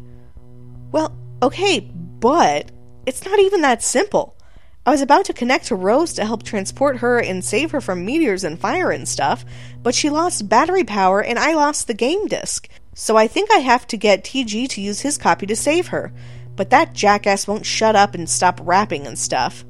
well, 0.90 1.16
okay, 1.42 1.80
but 1.80 2.72
it's 3.06 3.24
not 3.24 3.38
even 3.38 3.60
that 3.60 3.82
simple. 3.82 4.36
I 4.84 4.90
was 4.90 5.00
about 5.00 5.24
to 5.26 5.32
connect 5.32 5.66
to 5.66 5.76
Rose 5.76 6.12
to 6.14 6.24
help 6.24 6.42
transport 6.42 6.98
her 6.98 7.20
and 7.20 7.44
save 7.44 7.70
her 7.70 7.80
from 7.80 8.04
meteors 8.04 8.44
and 8.44 8.58
fire 8.58 8.90
and 8.90 9.08
stuff, 9.08 9.44
but 9.82 9.94
she 9.94 10.10
lost 10.10 10.48
battery 10.48 10.84
power 10.84 11.22
and 11.22 11.38
I 11.38 11.54
lost 11.54 11.86
the 11.86 11.94
game 11.94 12.26
disc. 12.26 12.68
So 12.94 13.16
I 13.16 13.28
think 13.28 13.50
I 13.52 13.58
have 13.58 13.86
to 13.88 13.96
get 13.96 14.24
TG 14.24 14.68
to 14.70 14.80
use 14.80 15.00
his 15.00 15.18
copy 15.18 15.46
to 15.46 15.54
save 15.54 15.88
her 15.88 16.12
but 16.56 16.70
that 16.70 16.94
jackass 16.94 17.46
won't 17.46 17.66
shut 17.66 17.94
up 17.94 18.14
and 18.14 18.28
stop 18.28 18.60
rapping 18.62 19.06
and 19.06 19.18
stuff. 19.18 19.64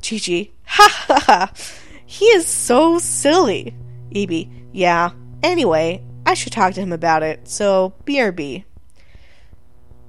Gigi, 0.00 0.52
ha 0.64 0.88
ha 1.06 1.20
ha, 1.26 1.52
he 2.06 2.24
is 2.26 2.46
so 2.46 2.98
silly. 2.98 3.74
EB, 4.14 4.48
yeah. 4.72 5.10
Anyway, 5.42 6.02
I 6.26 6.34
should 6.34 6.52
talk 6.52 6.74
to 6.74 6.80
him 6.80 6.92
about 6.92 7.22
it, 7.22 7.46
so 7.46 7.94
BRB. 8.04 8.64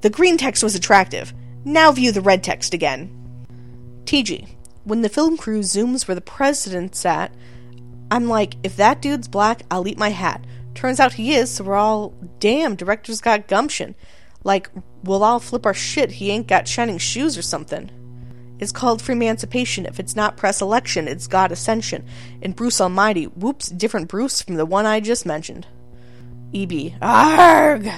The 0.02 0.10
green 0.10 0.38
text 0.38 0.64
was 0.64 0.76
attractive. 0.76 1.34
Now 1.64 1.92
view 1.92 2.12
the 2.12 2.22
red 2.22 2.44
text 2.44 2.74
again. 2.74 3.18
TG, 4.06 4.48
when 4.84 5.02
the 5.02 5.10
film 5.10 5.38
crew 5.38 5.60
zooms 5.60 6.08
where 6.08 6.16
the 6.16 6.22
president 6.22 6.96
sat, 6.96 7.34
I'm 8.10 8.28
like, 8.28 8.56
if 8.64 8.76
that 8.78 9.02
dude's 9.02 9.28
black, 9.28 9.62
I'll 9.70 9.88
eat 9.88 9.98
my 9.98 10.10
hat. 10.10 10.44
Turns 10.74 11.00
out 11.00 11.14
he 11.14 11.34
is, 11.34 11.52
so 11.52 11.64
we're 11.64 11.76
all, 11.76 12.14
damn, 12.40 12.76
director's 12.76 13.22
got 13.22 13.48
gumption. 13.48 13.96
Like, 14.44 14.70
we'll 15.04 15.24
all 15.24 15.40
flip 15.40 15.66
our 15.66 15.74
shit 15.74 16.12
he 16.12 16.32
ain't 16.32 16.48
got 16.48 16.68
shining 16.68 16.98
shoes 16.98 17.38
or 17.38 17.42
something. 17.42 17.92
It's 18.60 18.72
called 18.72 19.02
for 19.02 19.12
emancipation. 19.12 19.86
If 19.86 20.00
it's 20.00 20.16
not 20.16 20.38
press 20.38 20.62
election, 20.62 21.08
it's 21.08 21.28
God 21.28 21.52
ascension. 21.52 22.06
And 22.42 22.56
Bruce 22.56 22.80
Almighty, 22.80 23.26
whoops, 23.26 23.70
different 23.70 24.08
Bruce 24.08 24.42
from 24.42 24.56
the 24.56 24.66
one 24.66 24.86
I 24.86 25.00
just 25.00 25.26
mentioned. 25.26 25.66
EB, 26.54 26.94
arg! 27.02 27.90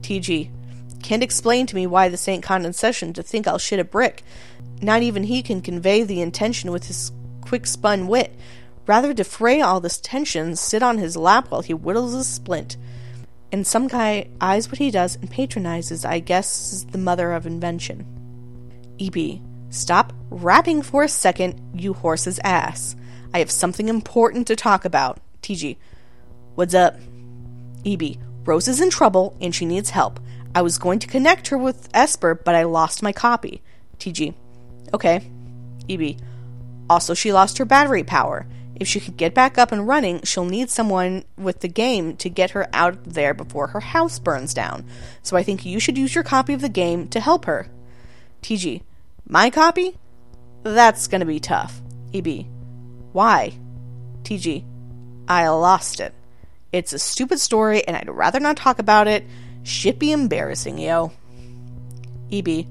TG, 0.00 0.50
can't 1.02 1.22
explain 1.22 1.66
to 1.66 1.76
me 1.76 1.86
why 1.86 2.08
this 2.08 2.26
ain't 2.28 2.42
condescension 2.42 3.12
to 3.12 3.22
think 3.22 3.46
I'll 3.46 3.58
shit 3.58 3.78
a 3.78 3.84
brick. 3.84 4.24
Not 4.82 5.02
even 5.02 5.22
he 5.24 5.42
can 5.42 5.60
convey 5.60 6.02
the 6.02 6.20
intention 6.20 6.72
with 6.72 6.86
his 6.86 7.12
quick 7.40 7.66
spun 7.66 8.08
wit. 8.08 8.34
Rather 8.86 9.12
defray 9.12 9.60
all 9.60 9.80
this 9.80 9.98
tension, 9.98 10.56
sit 10.56 10.82
on 10.82 10.98
his 10.98 11.16
lap 11.16 11.50
while 11.50 11.60
he 11.60 11.74
whittles 11.74 12.14
a 12.14 12.24
splint. 12.24 12.76
And 13.50 13.66
some 13.66 13.88
guy 13.88 14.28
eyes 14.40 14.68
what 14.68 14.78
he 14.78 14.90
does 14.90 15.16
and 15.16 15.30
patronizes, 15.30 16.04
I 16.04 16.20
guess, 16.20 16.72
is 16.72 16.84
the 16.86 16.98
mother 16.98 17.32
of 17.32 17.46
invention. 17.46 18.06
EB, 19.00 19.40
stop 19.70 20.12
rapping 20.30 20.82
for 20.82 21.02
a 21.02 21.08
second, 21.08 21.60
you 21.74 21.94
horse's 21.94 22.40
ass. 22.44 22.94
I 23.32 23.38
have 23.38 23.50
something 23.50 23.88
important 23.88 24.46
to 24.48 24.56
talk 24.56 24.84
about. 24.84 25.20
TG, 25.42 25.76
what's 26.56 26.74
up? 26.74 26.96
EB, 27.86 28.16
Rose 28.44 28.68
is 28.68 28.80
in 28.80 28.90
trouble 28.90 29.36
and 29.40 29.54
she 29.54 29.64
needs 29.64 29.90
help. 29.90 30.20
I 30.54 30.62
was 30.62 30.78
going 30.78 30.98
to 31.00 31.06
connect 31.06 31.48
her 31.48 31.58
with 31.58 31.88
Esper, 31.94 32.34
but 32.34 32.54
I 32.54 32.64
lost 32.64 33.02
my 33.02 33.12
copy. 33.12 33.62
TG, 33.98 34.34
okay. 34.92 35.30
EB, 35.88 36.16
also 36.90 37.14
she 37.14 37.32
lost 37.32 37.58
her 37.58 37.64
battery 37.64 38.04
power. 38.04 38.46
If 38.80 38.86
she 38.86 39.00
could 39.00 39.16
get 39.16 39.34
back 39.34 39.58
up 39.58 39.72
and 39.72 39.88
running, 39.88 40.22
she'll 40.22 40.44
need 40.44 40.70
someone 40.70 41.24
with 41.36 41.60
the 41.60 41.68
game 41.68 42.16
to 42.18 42.28
get 42.28 42.50
her 42.50 42.68
out 42.72 43.02
there 43.04 43.34
before 43.34 43.68
her 43.68 43.80
house 43.80 44.18
burns 44.18 44.54
down. 44.54 44.84
So 45.22 45.36
I 45.36 45.42
think 45.42 45.66
you 45.66 45.80
should 45.80 45.98
use 45.98 46.14
your 46.14 46.24
copy 46.24 46.52
of 46.54 46.60
the 46.60 46.68
game 46.68 47.08
to 47.08 47.20
help 47.20 47.46
her. 47.46 47.68
TG, 48.42 48.82
my 49.26 49.50
copy? 49.50 49.98
That's 50.62 51.08
gonna 51.08 51.24
be 51.24 51.40
tough. 51.40 51.80
EB, 52.14 52.46
why? 53.12 53.54
TG, 54.22 54.64
I 55.26 55.48
lost 55.48 56.00
it. 56.00 56.14
It's 56.72 56.92
a 56.92 56.98
stupid 56.98 57.40
story 57.40 57.86
and 57.86 57.96
I'd 57.96 58.08
rather 58.08 58.38
not 58.38 58.56
talk 58.56 58.78
about 58.78 59.08
it. 59.08 59.24
Shit 59.64 59.98
be 59.98 60.12
embarrassing, 60.12 60.78
yo. 60.78 61.12
EB, 62.30 62.66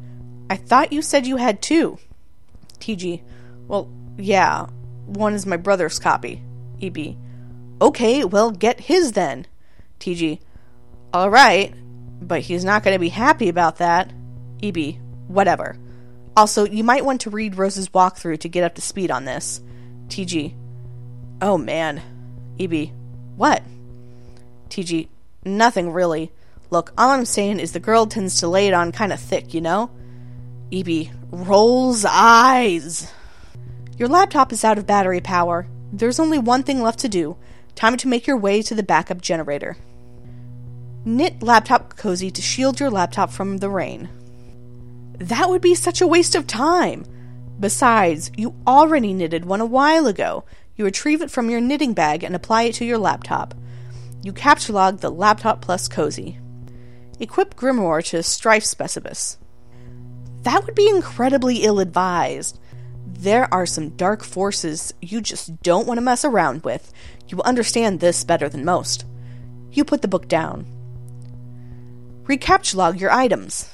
I 0.50 0.56
thought 0.56 0.94
you 0.94 1.02
said 1.02 1.28
you 1.28 1.38
had 1.38 1.62
two. 1.62 1.98
TG, 2.80 3.22
well, 3.68 3.90
yeah, 4.18 4.68
one 5.08 5.34
is 5.34 5.46
my 5.46 5.58
brother's 5.58 6.00
copy. 6.00 6.44
EB. 6.82 7.16
Okay, 7.82 8.24
well, 8.24 8.52
get 8.52 8.82
his 8.82 9.14
then. 9.14 9.48
TG. 10.00 10.40
Alright, 11.14 11.74
but 12.22 12.42
he's 12.42 12.66
not 12.66 12.84
going 12.84 12.96
to 12.96 13.00
be 13.00 13.10
happy 13.10 13.50
about 13.50 13.78
that. 13.78 14.12
EB. 14.62 14.96
Whatever. 15.28 15.78
Also, 16.36 16.66
you 16.66 16.84
might 16.84 17.06
want 17.06 17.22
to 17.22 17.30
read 17.30 17.58
Rose's 17.58 17.90
walkthrough 17.90 18.40
to 18.42 18.50
get 18.50 18.64
up 18.64 18.76
to 18.76 18.82
speed 18.82 19.10
on 19.10 19.26
this. 19.26 19.62
TG. 20.08 20.54
Oh 21.42 21.58
man. 21.58 22.02
EB. 22.60 22.90
What? 23.36 23.64
TG. 24.70 25.08
Nothing 25.46 25.92
really. 25.92 26.32
Look, 26.70 26.92
all 26.98 27.12
I'm 27.12 27.26
saying 27.26 27.60
is 27.60 27.72
the 27.72 27.80
girl 27.80 28.06
tends 28.06 28.40
to 28.42 28.48
lay 28.48 28.68
it 28.68 28.74
on 28.74 28.92
kind 28.92 29.14
of 29.14 29.20
thick, 29.20 29.54
you 29.54 29.62
know? 29.62 29.90
EB. 30.72 31.08
Rolls 31.32 32.06
eyes. 32.06 33.12
Your 33.98 34.08
laptop 34.08 34.52
is 34.52 34.64
out 34.64 34.78
of 34.78 34.86
battery 34.86 35.22
power. 35.22 35.68
There's 35.92 36.20
only 36.20 36.38
one 36.38 36.64
thing 36.64 36.82
left 36.82 37.00
to 37.00 37.10
do. 37.10 37.36
Time 37.76 37.98
to 37.98 38.08
make 38.08 38.28
your 38.28 38.38
way 38.38 38.62
to 38.62 38.76
the 38.76 38.84
backup 38.84 39.22
generator. 39.22 39.76
Knit 41.04 41.42
laptop 41.42 41.96
cozy 41.96 42.30
to 42.30 42.42
shield 42.42 42.80
your 42.80 42.92
laptop 42.92 43.32
from 43.32 43.58
the 43.58 43.70
rain. 43.70 44.10
That 45.18 45.50
would 45.50 45.62
be 45.62 45.74
such 45.74 46.02
a 46.02 46.08
waste 46.08 46.36
of 46.36 46.46
time. 46.46 47.06
Besides, 47.60 48.32
you 48.38 48.54
already 48.68 49.14
knitted 49.14 49.46
one 49.46 49.62
a 49.62 49.66
while 49.66 50.06
ago. 50.06 50.44
You 50.76 50.86
retrieve 50.86 51.24
it 51.24 51.32
from 51.32 51.50
your 51.50 51.62
knitting 51.62 51.94
bag 51.94 52.24
and 52.24 52.36
apply 52.36 52.64
it 52.64 52.76
to 52.76 52.86
your 52.86 53.00
laptop. 53.00 53.56
You 54.22 54.32
captchalogue 54.32 55.00
the 55.00 55.10
laptop 55.10 55.62
plus 55.62 55.88
cozy. 55.88 56.38
Equip 57.20 57.56
Grimoire 57.56 58.06
to 58.10 58.22
Strife 58.22 58.64
Specibus. 58.64 59.38
That 60.44 60.66
would 60.66 60.76
be 60.76 60.88
incredibly 60.88 61.64
ill 61.64 61.80
advised. 61.80 62.60
There 63.10 63.52
are 63.54 63.66
some 63.66 63.90
dark 63.92 64.24
forces 64.24 64.94
you 65.02 65.22
just 65.22 65.62
don't 65.64 65.88
want 65.88 65.98
to 65.98 66.04
mess 66.04 66.26
around 66.26 66.64
with. 66.64 66.92
You 67.30 67.42
understand 67.42 68.00
this 68.00 68.24
better 68.24 68.50
than 68.50 68.66
most. 68.66 69.06
You 69.72 69.86
put 69.86 70.02
the 70.02 70.08
book 70.08 70.28
down. 70.28 70.66
Recaptchalogue 72.24 73.00
your 73.00 73.12
items. 73.12 73.74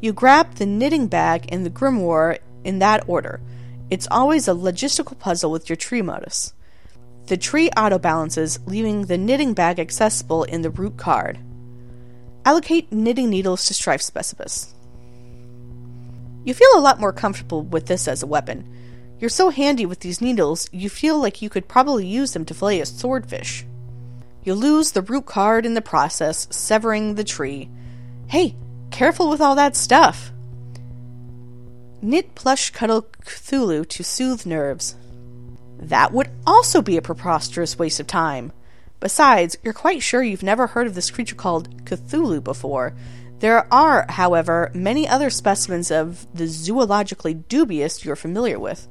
You 0.00 0.12
grab 0.12 0.54
the 0.54 0.66
knitting 0.66 1.08
bag 1.08 1.46
and 1.50 1.66
the 1.66 1.70
grimoire 1.70 2.38
in 2.64 2.78
that 2.78 3.08
order. 3.08 3.40
It's 3.90 4.08
always 4.10 4.46
a 4.46 4.52
logistical 4.52 5.18
puzzle 5.18 5.50
with 5.50 5.68
your 5.68 5.76
tree 5.76 6.00
modus. 6.00 6.54
The 7.26 7.36
tree 7.36 7.70
auto 7.76 7.98
balances, 7.98 8.60
leaving 8.66 9.06
the 9.06 9.18
knitting 9.18 9.52
bag 9.52 9.78
accessible 9.78 10.44
in 10.44 10.62
the 10.62 10.70
root 10.70 10.96
card. 10.96 11.38
Allocate 12.44 12.92
knitting 12.92 13.30
needles 13.30 13.66
to 13.66 13.74
Strife 13.74 14.00
Specibus. 14.00 14.72
You 16.44 16.54
feel 16.54 16.70
a 16.74 16.80
lot 16.80 17.00
more 17.00 17.12
comfortable 17.12 17.62
with 17.62 17.86
this 17.86 18.08
as 18.08 18.22
a 18.22 18.26
weapon. 18.26 18.68
You're 19.18 19.28
so 19.28 19.50
handy 19.50 19.84
with 19.84 20.00
these 20.00 20.22
needles, 20.22 20.68
you 20.72 20.88
feel 20.88 21.20
like 21.20 21.42
you 21.42 21.50
could 21.50 21.68
probably 21.68 22.06
use 22.06 22.32
them 22.32 22.46
to 22.46 22.54
fillet 22.54 22.80
a 22.80 22.86
swordfish. 22.86 23.66
You 24.42 24.54
lose 24.54 24.92
the 24.92 25.02
root 25.02 25.26
card 25.26 25.66
in 25.66 25.74
the 25.74 25.82
process, 25.82 26.48
severing 26.50 27.14
the 27.14 27.24
tree. 27.24 27.68
Hey, 28.28 28.56
careful 28.90 29.28
with 29.28 29.42
all 29.42 29.54
that 29.56 29.76
stuff! 29.76 30.32
Knit 32.00 32.34
plush 32.34 32.70
cuddle 32.70 33.02
Cthulhu 33.22 33.86
to 33.86 34.02
soothe 34.02 34.46
nerves. 34.46 34.96
That 35.78 36.12
would 36.12 36.30
also 36.46 36.80
be 36.80 36.96
a 36.96 37.02
preposterous 37.02 37.78
waste 37.78 38.00
of 38.00 38.06
time. 38.06 38.52
Besides, 39.00 39.56
you're 39.62 39.74
quite 39.74 40.02
sure 40.02 40.22
you've 40.22 40.42
never 40.42 40.68
heard 40.68 40.86
of 40.86 40.94
this 40.94 41.10
creature 41.10 41.34
called 41.34 41.84
Cthulhu 41.84 42.42
before, 42.42 42.94
there 43.40 43.66
are, 43.72 44.06
however, 44.08 44.70
many 44.74 45.08
other 45.08 45.30
specimens 45.30 45.90
of 45.90 46.26
the 46.34 46.44
zoologically 46.44 47.46
dubious 47.48 48.04
you're 48.04 48.16
familiar 48.16 48.58
with, 48.58 48.86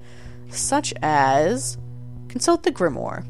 such 0.49 0.93
as. 1.01 1.77
Consult 2.27 2.63
the 2.63 2.71
Grimoire. 2.71 3.25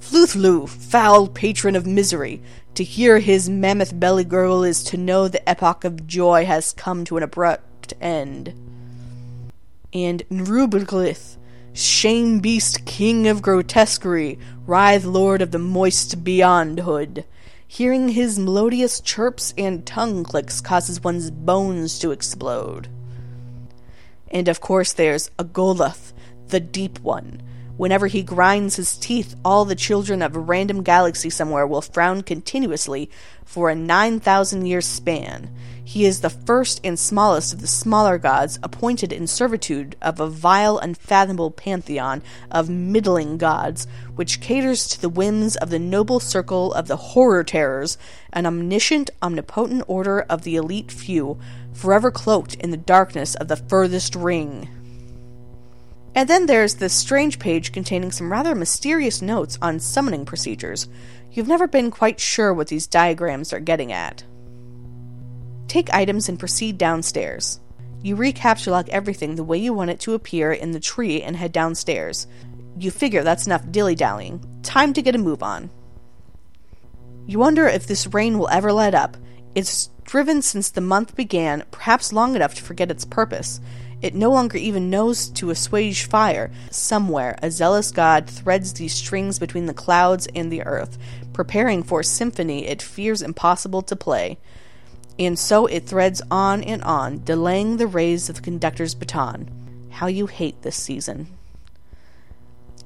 Floothlu, 0.00 0.68
foul 0.68 1.28
patron 1.28 1.74
of 1.74 1.86
misery, 1.86 2.40
to 2.74 2.84
hear 2.84 3.18
his 3.18 3.50
mammoth 3.50 3.98
belly 3.98 4.24
gurgle 4.24 4.62
is 4.62 4.84
to 4.84 4.96
know 4.96 5.26
the 5.26 5.46
epoch 5.48 5.84
of 5.84 6.06
joy 6.06 6.44
has 6.44 6.72
come 6.72 7.04
to 7.04 7.16
an 7.16 7.24
abrupt 7.24 7.94
end. 8.00 8.54
And 9.92 10.22
Nrubyiglith, 10.30 11.36
shame 11.72 12.38
beast 12.38 12.84
king 12.84 13.26
of 13.26 13.42
grotesquerie, 13.42 14.38
writhe 14.66 15.04
lord 15.04 15.42
of 15.42 15.50
the 15.50 15.58
moist 15.58 16.22
beyondhood, 16.22 17.24
Hearing 17.70 18.08
his 18.08 18.38
melodious 18.38 18.98
chirps 18.98 19.52
and 19.58 19.84
tongue 19.84 20.24
clicks 20.24 20.62
causes 20.62 21.04
one's 21.04 21.30
bones 21.30 21.98
to 21.98 22.12
explode. 22.12 22.88
And 24.30 24.48
of 24.48 24.60
course, 24.60 24.94
there's 24.94 25.28
Agoloth, 25.38 26.14
the 26.48 26.60
Deep 26.60 26.98
One. 27.00 27.42
Whenever 27.78 28.08
he 28.08 28.24
grinds 28.24 28.74
his 28.74 28.96
teeth, 28.96 29.36
all 29.44 29.64
the 29.64 29.76
children 29.76 30.20
of 30.20 30.34
a 30.34 30.40
random 30.40 30.82
galaxy 30.82 31.30
somewhere 31.30 31.64
will 31.64 31.80
frown 31.80 32.22
continuously 32.22 33.08
for 33.44 33.70
a 33.70 33.74
9,000 33.74 34.66
year 34.66 34.80
span. 34.80 35.48
He 35.84 36.04
is 36.04 36.20
the 36.20 36.28
first 36.28 36.80
and 36.82 36.98
smallest 36.98 37.52
of 37.54 37.60
the 37.60 37.68
smaller 37.68 38.18
gods 38.18 38.58
appointed 38.64 39.12
in 39.12 39.28
servitude 39.28 39.94
of 40.02 40.18
a 40.18 40.28
vile, 40.28 40.76
unfathomable 40.78 41.52
pantheon 41.52 42.20
of 42.50 42.68
middling 42.68 43.38
gods, 43.38 43.86
which 44.16 44.40
caters 44.40 44.88
to 44.88 45.00
the 45.00 45.08
whims 45.08 45.54
of 45.54 45.70
the 45.70 45.78
noble 45.78 46.18
circle 46.18 46.74
of 46.74 46.88
the 46.88 46.96
horror 46.96 47.44
terrors, 47.44 47.96
an 48.32 48.44
omniscient, 48.44 49.08
omnipotent 49.22 49.84
order 49.86 50.22
of 50.22 50.42
the 50.42 50.56
elite 50.56 50.90
few, 50.90 51.38
forever 51.72 52.10
cloaked 52.10 52.54
in 52.56 52.72
the 52.72 52.76
darkness 52.76 53.36
of 53.36 53.46
the 53.46 53.56
furthest 53.56 54.16
ring. 54.16 54.68
And 56.18 56.28
then 56.28 56.46
there's 56.46 56.74
this 56.74 56.94
strange 56.94 57.38
page 57.38 57.70
containing 57.70 58.10
some 58.10 58.32
rather 58.32 58.56
mysterious 58.56 59.22
notes 59.22 59.56
on 59.62 59.78
summoning 59.78 60.24
procedures. 60.24 60.88
You've 61.30 61.46
never 61.46 61.68
been 61.68 61.92
quite 61.92 62.18
sure 62.18 62.52
what 62.52 62.66
these 62.66 62.88
diagrams 62.88 63.52
are 63.52 63.60
getting 63.60 63.92
at. 63.92 64.24
Take 65.68 65.94
items 65.94 66.28
and 66.28 66.36
proceed 66.36 66.76
downstairs. 66.76 67.60
You 68.02 68.16
recaptchalogue 68.16 68.88
everything 68.88 69.36
the 69.36 69.44
way 69.44 69.58
you 69.58 69.72
want 69.72 69.90
it 69.90 70.00
to 70.00 70.14
appear 70.14 70.52
in 70.52 70.72
the 70.72 70.80
tree 70.80 71.22
and 71.22 71.36
head 71.36 71.52
downstairs. 71.52 72.26
You 72.76 72.90
figure 72.90 73.22
that's 73.22 73.46
enough 73.46 73.70
dilly 73.70 73.94
dallying. 73.94 74.44
Time 74.64 74.92
to 74.94 75.02
get 75.02 75.14
a 75.14 75.18
move 75.18 75.44
on. 75.44 75.70
You 77.28 77.38
wonder 77.38 77.68
if 77.68 77.86
this 77.86 78.08
rain 78.08 78.40
will 78.40 78.48
ever 78.48 78.72
let 78.72 78.92
up. 78.92 79.16
It's 79.54 79.90
driven 80.02 80.42
since 80.42 80.68
the 80.68 80.80
month 80.80 81.14
began, 81.14 81.62
perhaps 81.70 82.12
long 82.12 82.34
enough 82.34 82.56
to 82.56 82.62
forget 82.62 82.90
its 82.90 83.04
purpose. 83.04 83.60
It 84.00 84.14
no 84.14 84.30
longer 84.30 84.58
even 84.58 84.90
knows 84.90 85.28
to 85.30 85.50
assuage 85.50 86.04
fire. 86.04 86.50
Somewhere, 86.70 87.36
a 87.42 87.50
zealous 87.50 87.90
god 87.90 88.28
threads 88.28 88.72
these 88.72 88.94
strings 88.94 89.38
between 89.38 89.66
the 89.66 89.74
clouds 89.74 90.28
and 90.34 90.52
the 90.52 90.62
earth, 90.62 90.98
preparing 91.32 91.82
for 91.82 92.00
a 92.00 92.04
symphony 92.04 92.66
it 92.66 92.80
fears 92.80 93.22
impossible 93.22 93.82
to 93.82 93.96
play. 93.96 94.38
And 95.18 95.36
so 95.36 95.66
it 95.66 95.86
threads 95.86 96.22
on 96.30 96.62
and 96.62 96.82
on, 96.82 97.24
delaying 97.24 97.76
the 97.76 97.88
raise 97.88 98.28
of 98.28 98.36
the 98.36 98.42
conductor's 98.42 98.94
baton. 98.94 99.50
How 99.90 100.06
you 100.06 100.26
hate 100.26 100.62
this 100.62 100.76
season. 100.76 101.26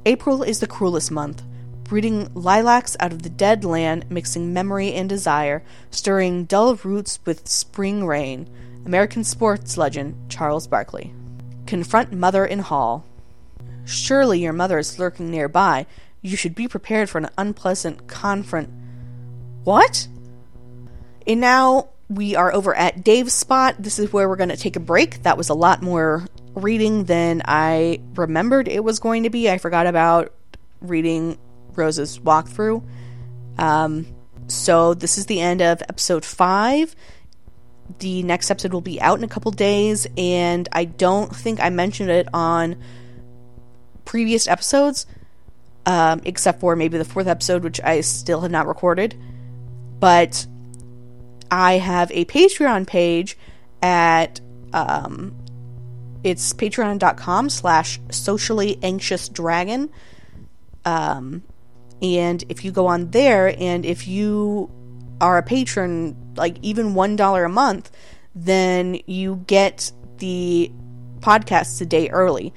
April 0.06 0.42
is 0.42 0.60
the 0.60 0.66
cruelest 0.66 1.10
month, 1.10 1.42
breeding 1.84 2.32
lilacs 2.32 2.96
out 3.00 3.12
of 3.12 3.22
the 3.22 3.28
dead 3.28 3.66
land, 3.66 4.10
mixing 4.10 4.52
memory 4.54 4.94
and 4.94 5.10
desire, 5.10 5.62
stirring 5.90 6.44
dull 6.44 6.74
roots 6.76 7.18
with 7.26 7.46
spring 7.46 8.06
rain. 8.06 8.48
American 8.84 9.24
sports 9.24 9.76
legend 9.76 10.14
Charles 10.28 10.66
Barkley. 10.66 11.14
Confront 11.66 12.12
mother 12.12 12.44
in 12.44 12.58
hall. 12.58 13.04
Surely 13.84 14.40
your 14.40 14.52
mother 14.52 14.78
is 14.78 14.98
lurking 14.98 15.30
nearby. 15.30 15.86
You 16.20 16.36
should 16.36 16.54
be 16.54 16.68
prepared 16.68 17.10
for 17.10 17.18
an 17.18 17.30
unpleasant 17.36 18.06
confront. 18.06 18.68
What? 19.64 20.08
And 21.26 21.40
now 21.40 21.88
we 22.08 22.36
are 22.36 22.52
over 22.52 22.74
at 22.74 23.04
Dave's 23.04 23.32
spot. 23.32 23.76
This 23.78 23.98
is 23.98 24.12
where 24.12 24.28
we're 24.28 24.36
going 24.36 24.48
to 24.50 24.56
take 24.56 24.76
a 24.76 24.80
break. 24.80 25.22
That 25.22 25.38
was 25.38 25.48
a 25.48 25.54
lot 25.54 25.82
more 25.82 26.26
reading 26.54 27.04
than 27.04 27.42
I 27.44 28.00
remembered 28.14 28.68
it 28.68 28.84
was 28.84 28.98
going 28.98 29.22
to 29.22 29.30
be. 29.30 29.50
I 29.50 29.58
forgot 29.58 29.86
about 29.86 30.32
reading 30.80 31.38
Rose's 31.74 32.18
walkthrough. 32.18 32.82
Um, 33.58 34.06
so 34.48 34.94
this 34.94 35.18
is 35.18 35.26
the 35.26 35.40
end 35.40 35.62
of 35.62 35.82
episode 35.82 36.24
five. 36.24 36.94
The 37.98 38.22
next 38.22 38.50
episode 38.50 38.72
will 38.72 38.80
be 38.80 39.00
out 39.00 39.18
in 39.18 39.24
a 39.24 39.28
couple 39.28 39.50
days, 39.50 40.06
and 40.16 40.68
I 40.72 40.84
don't 40.84 41.34
think 41.34 41.60
I 41.60 41.70
mentioned 41.70 42.10
it 42.10 42.28
on 42.32 42.76
previous 44.04 44.46
episodes, 44.46 45.06
um, 45.86 46.20
except 46.24 46.60
for 46.60 46.76
maybe 46.76 46.98
the 46.98 47.04
fourth 47.04 47.26
episode, 47.26 47.64
which 47.64 47.80
I 47.80 48.00
still 48.00 48.40
have 48.40 48.50
not 48.50 48.66
recorded. 48.66 49.14
But 50.00 50.46
I 51.50 51.74
have 51.74 52.10
a 52.12 52.24
Patreon 52.24 52.86
page 52.86 53.36
at 53.82 54.40
um, 54.72 55.34
it's 56.24 56.52
patreon.com 56.52 57.50
slash 57.50 58.00
socially 58.10 58.78
anxious 58.82 59.28
dragon. 59.28 59.90
Um, 60.84 61.42
and 62.00 62.42
if 62.48 62.64
you 62.64 62.72
go 62.72 62.86
on 62.86 63.10
there 63.10 63.54
and 63.58 63.84
if 63.84 64.08
you 64.08 64.70
are 65.22 65.38
a 65.38 65.42
patron, 65.42 66.34
like 66.36 66.56
even 66.60 66.94
$1 66.94 67.44
a 67.44 67.48
month, 67.48 67.90
then 68.34 68.98
you 69.06 69.36
get 69.46 69.92
the 70.18 70.70
podcasts 71.20 71.80
a 71.80 71.86
day 71.86 72.10
early. 72.10 72.52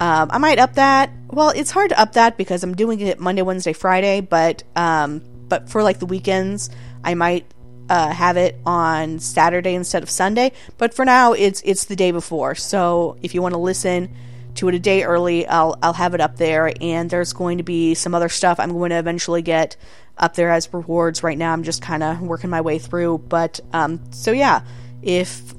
Um, 0.00 0.30
I 0.30 0.38
might 0.38 0.58
up 0.58 0.74
that. 0.74 1.10
Well, 1.28 1.50
it's 1.50 1.70
hard 1.70 1.90
to 1.90 2.00
up 2.00 2.12
that 2.12 2.36
because 2.36 2.62
I'm 2.62 2.74
doing 2.74 3.00
it 3.00 3.20
Monday, 3.20 3.42
Wednesday, 3.42 3.72
Friday, 3.72 4.20
but 4.20 4.62
um, 4.74 5.22
but 5.48 5.68
for 5.68 5.82
like 5.82 5.98
the 5.98 6.06
weekends, 6.06 6.70
I 7.04 7.14
might 7.14 7.46
uh, 7.88 8.10
have 8.10 8.36
it 8.36 8.58
on 8.64 9.18
Saturday 9.18 9.74
instead 9.74 10.02
of 10.02 10.10
Sunday. 10.10 10.52
But 10.78 10.94
for 10.94 11.04
now, 11.04 11.32
it's 11.32 11.62
it's 11.64 11.84
the 11.84 11.96
day 11.96 12.10
before. 12.10 12.54
So 12.54 13.18
if 13.22 13.34
you 13.34 13.42
want 13.42 13.54
to 13.54 13.60
listen 13.60 14.14
to 14.56 14.68
it 14.68 14.74
a 14.74 14.78
day 14.78 15.04
early, 15.04 15.46
I'll 15.46 15.76
I'll 15.82 15.92
have 15.92 16.14
it 16.14 16.20
up 16.20 16.36
there. 16.36 16.72
And 16.80 17.08
there's 17.08 17.32
going 17.32 17.58
to 17.58 17.64
be 17.64 17.94
some 17.94 18.14
other 18.14 18.28
stuff 18.28 18.58
I'm 18.58 18.72
going 18.72 18.90
to 18.90 18.98
eventually 18.98 19.42
get 19.42 19.76
up 20.16 20.34
there 20.34 20.50
as 20.50 20.72
rewards. 20.72 21.22
Right 21.22 21.38
now, 21.38 21.52
I'm 21.52 21.62
just 21.62 21.82
kind 21.82 22.02
of 22.02 22.20
working 22.20 22.50
my 22.50 22.60
way 22.60 22.78
through. 22.78 23.18
But 23.18 23.60
um, 23.72 24.00
so 24.12 24.32
yeah, 24.32 24.64
if 25.02 25.54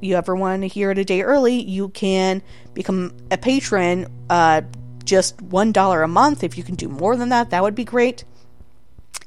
you 0.00 0.16
ever 0.16 0.36
want 0.36 0.62
to 0.62 0.68
hear 0.68 0.90
it 0.90 0.98
a 0.98 1.04
day 1.04 1.22
early, 1.22 1.60
you 1.60 1.88
can 1.88 2.42
become 2.74 3.16
a 3.30 3.38
patron. 3.38 4.06
Uh, 4.28 4.62
just 5.04 5.40
one 5.42 5.72
dollar 5.72 6.02
a 6.02 6.08
month. 6.08 6.42
If 6.42 6.56
you 6.56 6.64
can 6.64 6.74
do 6.74 6.88
more 6.88 7.16
than 7.16 7.28
that, 7.28 7.50
that 7.50 7.62
would 7.62 7.74
be 7.74 7.84
great. 7.84 8.24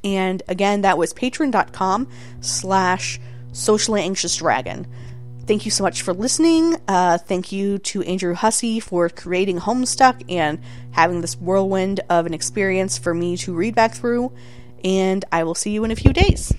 And 0.03 0.41
again, 0.47 0.81
that 0.81 0.97
was 0.97 1.13
patreon.com 1.13 2.07
slash 2.41 3.19
socially 3.51 4.01
anxious 4.01 4.35
dragon. 4.35 4.87
Thank 5.47 5.65
you 5.65 5.71
so 5.71 5.83
much 5.83 6.01
for 6.01 6.13
listening. 6.13 6.75
Uh, 6.87 7.17
thank 7.17 7.51
you 7.51 7.77
to 7.79 8.03
Andrew 8.03 8.35
Hussie 8.35 8.81
for 8.83 9.07
creating 9.07 9.59
Homestuck 9.59 10.23
and 10.29 10.59
having 10.91 11.21
this 11.21 11.37
whirlwind 11.37 12.01
of 12.09 12.25
an 12.25 12.33
experience 12.33 12.97
for 12.97 13.13
me 13.13 13.37
to 13.37 13.53
read 13.53 13.73
back 13.73 13.93
through. 13.93 14.33
And 14.83 15.25
I 15.31 15.43
will 15.43 15.55
see 15.55 15.71
you 15.71 15.83
in 15.83 15.91
a 15.91 15.95
few 15.95 16.13
days. 16.13 16.53